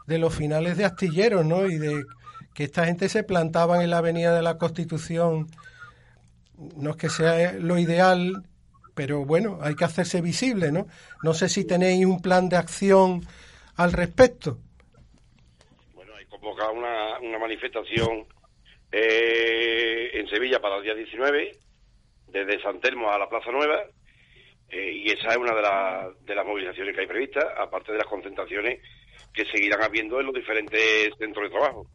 [0.07, 1.67] de los finales de Astilleros, ¿no?
[1.67, 2.05] Y de
[2.59, 5.47] que esta gente se plantaban en la Avenida de la Constitución.
[6.77, 8.43] No es que sea lo ideal,
[8.97, 10.89] pero bueno, hay que hacerse visible, ¿no?
[11.23, 13.21] No sé si tenéis un plan de acción
[13.77, 14.59] al respecto.
[16.29, 18.27] convocado una, una manifestación
[18.91, 21.53] eh, en Sevilla para el día 19,
[22.27, 23.85] desde San Telmo a la Plaza Nueva,
[24.69, 27.99] eh, y esa es una de, las de las movilizaciones que hay previstas, aparte de
[27.99, 28.83] las concentraciones
[29.33, 31.87] que seguirán habiendo en los diferentes centros de trabajo.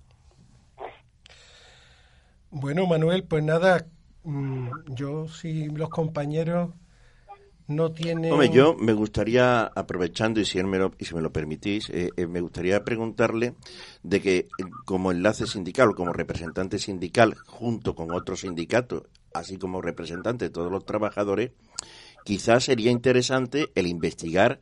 [2.56, 3.88] Bueno, Manuel, pues nada,
[4.24, 6.70] mm, yo si los compañeros
[7.68, 8.32] no tienen...
[8.32, 11.90] Hombre, yo me gustaría, aprovechando y si, él me lo, y si me lo permitís,
[11.90, 13.56] eh, eh, me gustaría preguntarle
[14.04, 14.48] de que eh,
[14.86, 19.02] como enlace sindical o como representante sindical junto con otros sindicatos,
[19.34, 21.54] así como representante de todos los trabajadores,
[22.24, 24.60] quizás sería interesante el investigar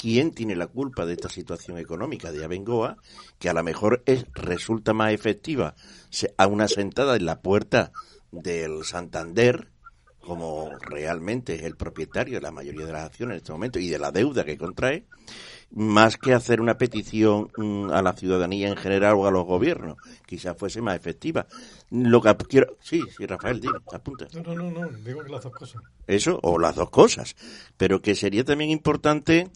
[0.00, 2.96] quién tiene la culpa de esta situación económica de Abengoa,
[3.38, 5.74] que a lo mejor es, resulta más efectiva
[6.38, 7.92] a una sentada en la puerta
[8.32, 9.68] del Santander,
[10.18, 13.88] como realmente es el propietario de la mayoría de las acciones en este momento y
[13.88, 15.04] de la deuda que contrae,
[15.72, 19.96] más que hacer una petición mm, a la ciudadanía en general o a los gobiernos.
[20.26, 21.46] Quizás fuese más efectiva.
[21.90, 22.76] Lo que quiero...
[22.80, 24.26] Sí, sí, Rafael, dime, apunta.
[24.34, 25.82] No, no, no, no, digo que las dos cosas.
[26.06, 27.36] Eso, o las dos cosas.
[27.76, 29.48] Pero que sería también importante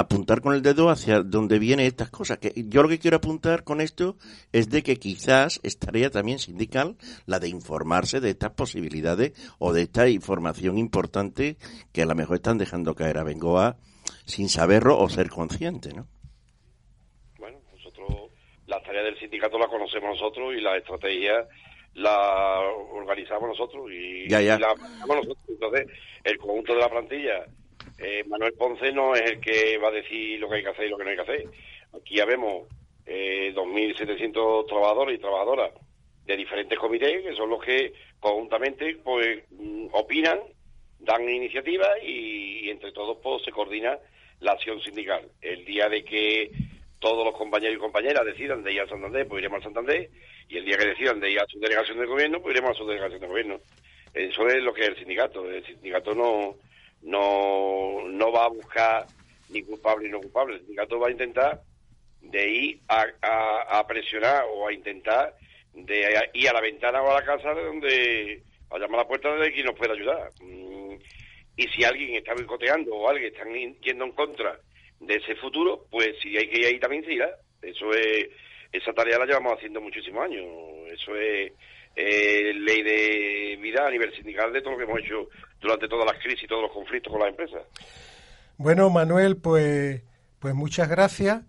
[0.00, 2.38] apuntar con el dedo hacia donde vienen estas cosas.
[2.38, 4.16] Que yo lo que quiero apuntar con esto
[4.52, 6.96] es de que quizás es tarea también sindical
[7.26, 11.56] la de informarse de estas posibilidades o de esta información importante
[11.92, 13.76] que a lo mejor están dejando caer a Bengoa
[14.24, 16.06] sin saberlo o ser consciente, ¿no?
[17.38, 18.30] Bueno, nosotros
[18.66, 21.46] las tareas del sindicato las conocemos nosotros y la estrategia
[21.94, 22.60] la
[22.92, 24.56] organizamos nosotros y, Ya, ya.
[24.56, 25.38] y la aplicamos nosotros.
[25.48, 25.86] Entonces,
[26.24, 27.46] el conjunto de la plantilla,
[27.98, 30.86] eh, Manuel Ponce no es el que va a decir lo que hay que hacer
[30.86, 31.44] y lo que no hay que hacer.
[31.94, 32.68] Aquí ya vemos
[33.06, 35.72] eh, 2.700 trabajadores y trabajadoras
[36.24, 40.38] de diferentes comités que son los que conjuntamente pues mm, opinan,
[41.00, 43.98] dan iniciativas y, entre todos pues se coordina
[44.40, 45.22] la acción sindical.
[45.40, 46.52] El día de que
[47.00, 50.10] todos los compañeros y compañeras decidan de ir al Santander, pues iremos al Santander,
[50.48, 52.78] y el día que decidan de ir a su delegación de gobierno, pues iremos a
[52.78, 53.60] su delegación de gobierno.
[54.12, 55.48] Eso es lo que es el sindicato.
[55.48, 56.56] El sindicato no,
[57.02, 59.06] no, no va a buscar
[59.50, 60.54] ni culpable ni no culpable.
[60.54, 61.60] El sindicato va a intentar
[62.20, 65.34] de ir a, a- a presionar o a intentar
[65.72, 69.08] de ir a la ventana o a la casa de donde a llamar a la
[69.08, 70.30] puerta de quien nos pueda ayudar.
[70.40, 70.96] Mm,
[71.56, 73.44] Y si alguien está boicoteando o alguien está
[73.80, 74.58] yendo en contra
[75.00, 77.30] de ese futuro, pues si hay que ir ahí también se irá.
[77.62, 78.28] Eso es,
[78.72, 80.44] esa tarea la llevamos haciendo muchísimos años.
[80.92, 81.52] Eso es
[81.96, 85.28] eh, ley de vida a nivel sindical de todo lo que hemos hecho
[85.60, 87.62] durante todas las crisis y todos los conflictos con las empresas.
[88.56, 90.02] Bueno, Manuel, pues,
[90.38, 91.42] pues muchas gracias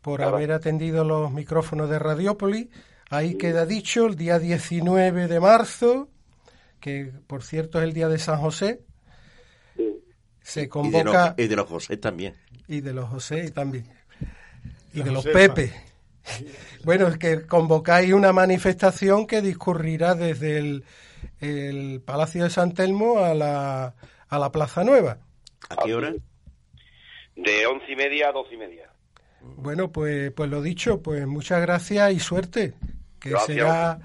[0.00, 2.68] por haber atendido los micrófonos de Radiópolis.
[3.10, 6.08] Ahí queda dicho el día 19 de marzo,
[6.80, 8.82] que por cierto es el día de San José.
[10.42, 12.34] Se Y de, convoca los, y de los José también.
[12.66, 14.00] y de los José y también
[14.92, 15.24] y La de los.
[15.24, 15.72] Pepe.
[16.84, 20.84] Bueno, es que convocáis una manifestación que discurrirá desde el,
[21.40, 23.94] el Palacio de San Telmo a la,
[24.28, 25.18] a la Plaza Nueva.
[25.68, 26.14] ¿A qué hora?
[27.36, 28.90] De once y media a doce y media.
[29.40, 32.74] Bueno, pues, pues lo dicho, pues muchas gracias y suerte,
[33.18, 33.56] que Gracias.
[33.56, 33.98] será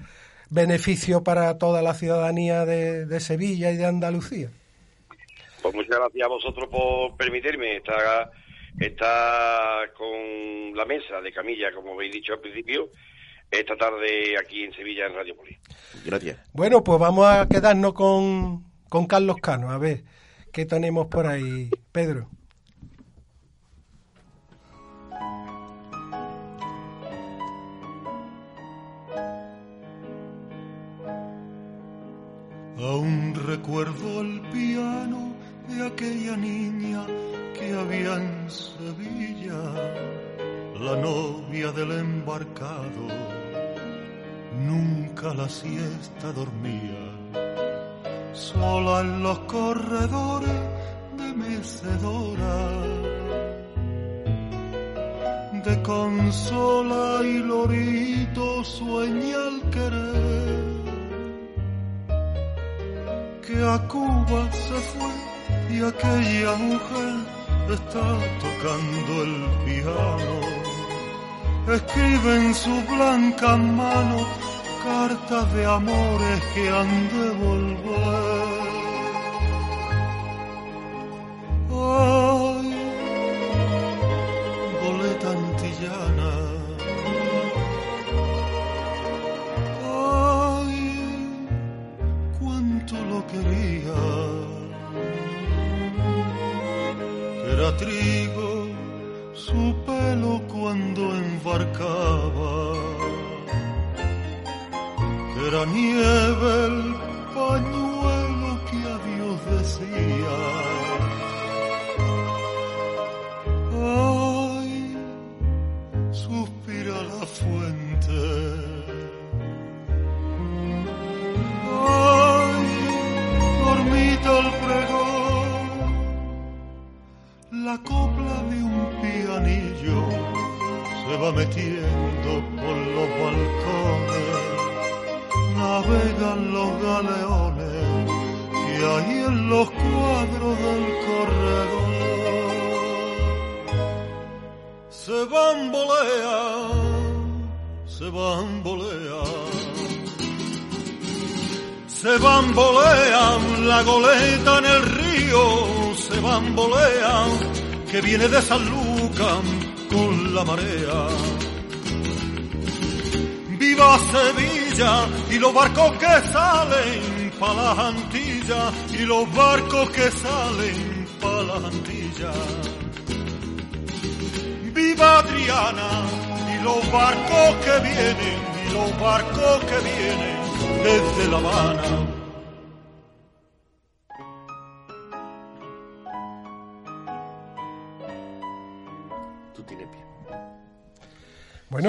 [0.48, 4.48] beneficio para toda la ciudadanía de, de Sevilla y de Andalucía.
[5.60, 8.30] Pues muchas gracias a vosotros por permitirme estar,
[8.78, 12.88] estar con la mesa de camilla, como habéis dicho al principio,
[13.50, 15.56] esta tarde aquí en Sevilla en Radio Poli.
[16.04, 16.38] Gracias.
[16.52, 20.04] Bueno, pues vamos a quedarnos con, con Carlos Cano, a ver
[20.52, 22.28] qué tenemos por ahí, Pedro.
[32.78, 35.34] Aún recuerdo el piano
[35.68, 37.06] de aquella niña
[37.58, 39.56] que había en Sevilla,
[40.80, 43.06] la novia del embarcado.
[44.58, 47.02] Nunca la siesta dormía,
[48.32, 50.60] sola en los corredores
[51.16, 52.56] de mecedora.
[55.64, 60.76] De consola y lorito sueña el querer
[63.46, 67.36] que a Cuba se fue y aquella mujer
[67.70, 68.06] está
[68.40, 69.34] tocando el
[69.64, 70.65] piano.
[71.68, 74.24] Escribe en su blanca mano
[74.84, 78.55] cartas de amores que han de volver.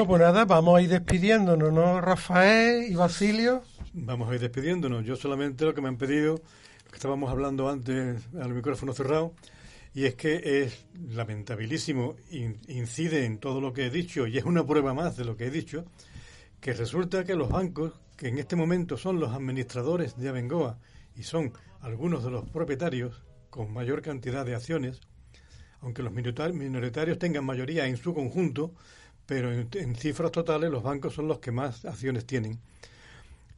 [0.07, 3.61] Pues nada, vamos a ir despidiéndonos, ¿no, Rafael y Basilio?
[3.93, 5.05] Vamos a ir despidiéndonos.
[5.05, 6.38] Yo solamente lo que me han pedido,
[6.89, 9.34] que estábamos hablando antes al micrófono cerrado,
[9.93, 14.45] y es que es lamentabilísimo, in- incide en todo lo que he dicho, y es
[14.45, 15.85] una prueba más de lo que he dicho,
[16.61, 20.79] que resulta que los bancos, que en este momento son los administradores de Abengoa
[21.15, 25.01] y son algunos de los propietarios con mayor cantidad de acciones,
[25.81, 28.73] aunque los minoritar- minoritarios tengan mayoría en su conjunto,
[29.27, 32.59] pero en, en cifras totales los bancos son los que más acciones tienen.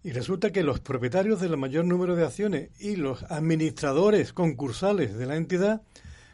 [0.03, 5.25] Y resulta que los propietarios del mayor número de acciones y los administradores concursales de
[5.25, 5.81] la entidad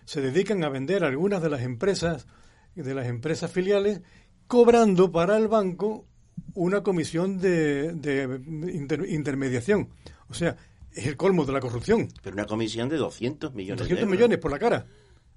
[0.06, 2.26] se dedican a vender algunas de las empresas
[2.76, 4.02] de las empresas filiales
[4.48, 6.06] cobrando para el banco
[6.54, 8.42] una comisión de, de
[8.74, 9.90] inter- intermediación.
[10.30, 10.58] O sea,
[10.94, 12.10] es el colmo de la corrupción.
[12.22, 14.12] Pero una comisión de 200 millones 200 de euros.
[14.18, 14.86] millones por la cara.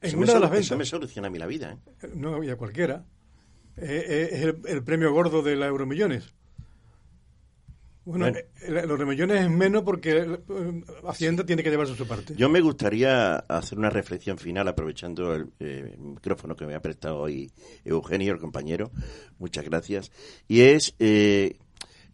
[0.00, 0.78] En Eso una me de las Eso ventas.
[0.78, 1.78] me soluciona a mí la vida.
[2.02, 2.08] ¿eh?
[2.14, 3.04] No, y a cualquiera.
[3.80, 6.32] Eh, eh, es el, el premio gordo de la Euromillones.
[8.05, 8.38] Bueno, Bueno.
[8.38, 10.38] eh, el Euromillones es menos porque
[11.06, 12.34] Hacienda tiene que llevarse su parte.
[12.36, 17.18] Yo me gustaría hacer una reflexión final aprovechando el eh, micrófono que me ha prestado
[17.18, 17.52] hoy
[17.84, 18.90] Eugenio, el compañero.
[19.38, 20.10] Muchas gracias.
[20.48, 21.59] Y es, eh,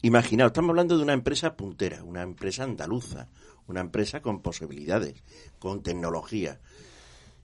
[0.02, 3.28] imaginaos, estamos hablando de una empresa puntera, una empresa andaluza,
[3.68, 5.22] una empresa con posibilidades,
[5.60, 6.58] con tecnología.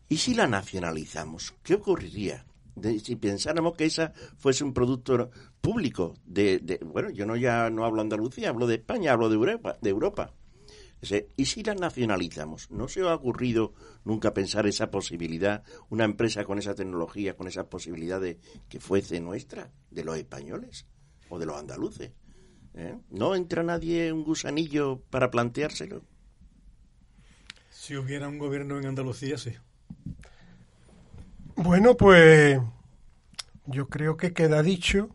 [0.08, 1.54] ¿Y si la nacionalizamos?
[1.62, 2.44] ¿Qué ocurriría?
[2.80, 5.30] De- si pensáramos que esa fuese un producto
[5.60, 9.76] público de, bueno yo no ya no hablo Andalucía hablo de España hablo de Europa
[9.80, 10.32] de Europa
[11.36, 12.70] ¿Y si las nacionalizamos?
[12.70, 13.72] ¿No se os ha ocurrido
[14.04, 18.38] nunca pensar esa posibilidad, una empresa con esa tecnología, con esa posibilidad de
[18.68, 20.86] que fuese nuestra, de los españoles
[21.30, 22.12] o de los andaluces?
[22.74, 22.98] ¿Eh?
[23.10, 26.02] ¿No entra nadie un gusanillo para planteárselo?
[27.70, 29.52] Si hubiera un gobierno en Andalucía, sí.
[31.62, 32.58] Bueno, pues
[33.66, 35.10] yo creo que queda dicho.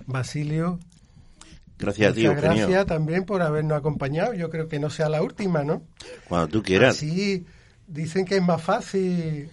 [0.08, 0.78] Basilio.
[1.80, 2.68] Gracias a ti, muchas Eugenio.
[2.68, 4.34] Gracias también por habernos acompañado.
[4.34, 5.84] Yo creo que no sea la última, ¿no?
[6.28, 6.98] Cuando tú quieras.
[6.98, 7.46] Sí,
[7.88, 9.50] dicen que es más fácil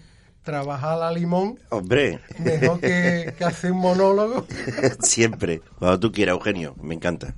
[0.49, 2.20] trabajar a limón Hombre.
[2.39, 4.47] mejor que, que hacer un monólogo.
[5.01, 5.61] Siempre.
[5.79, 6.75] Cuando tú quieras, Eugenio.
[6.81, 7.35] Me encanta.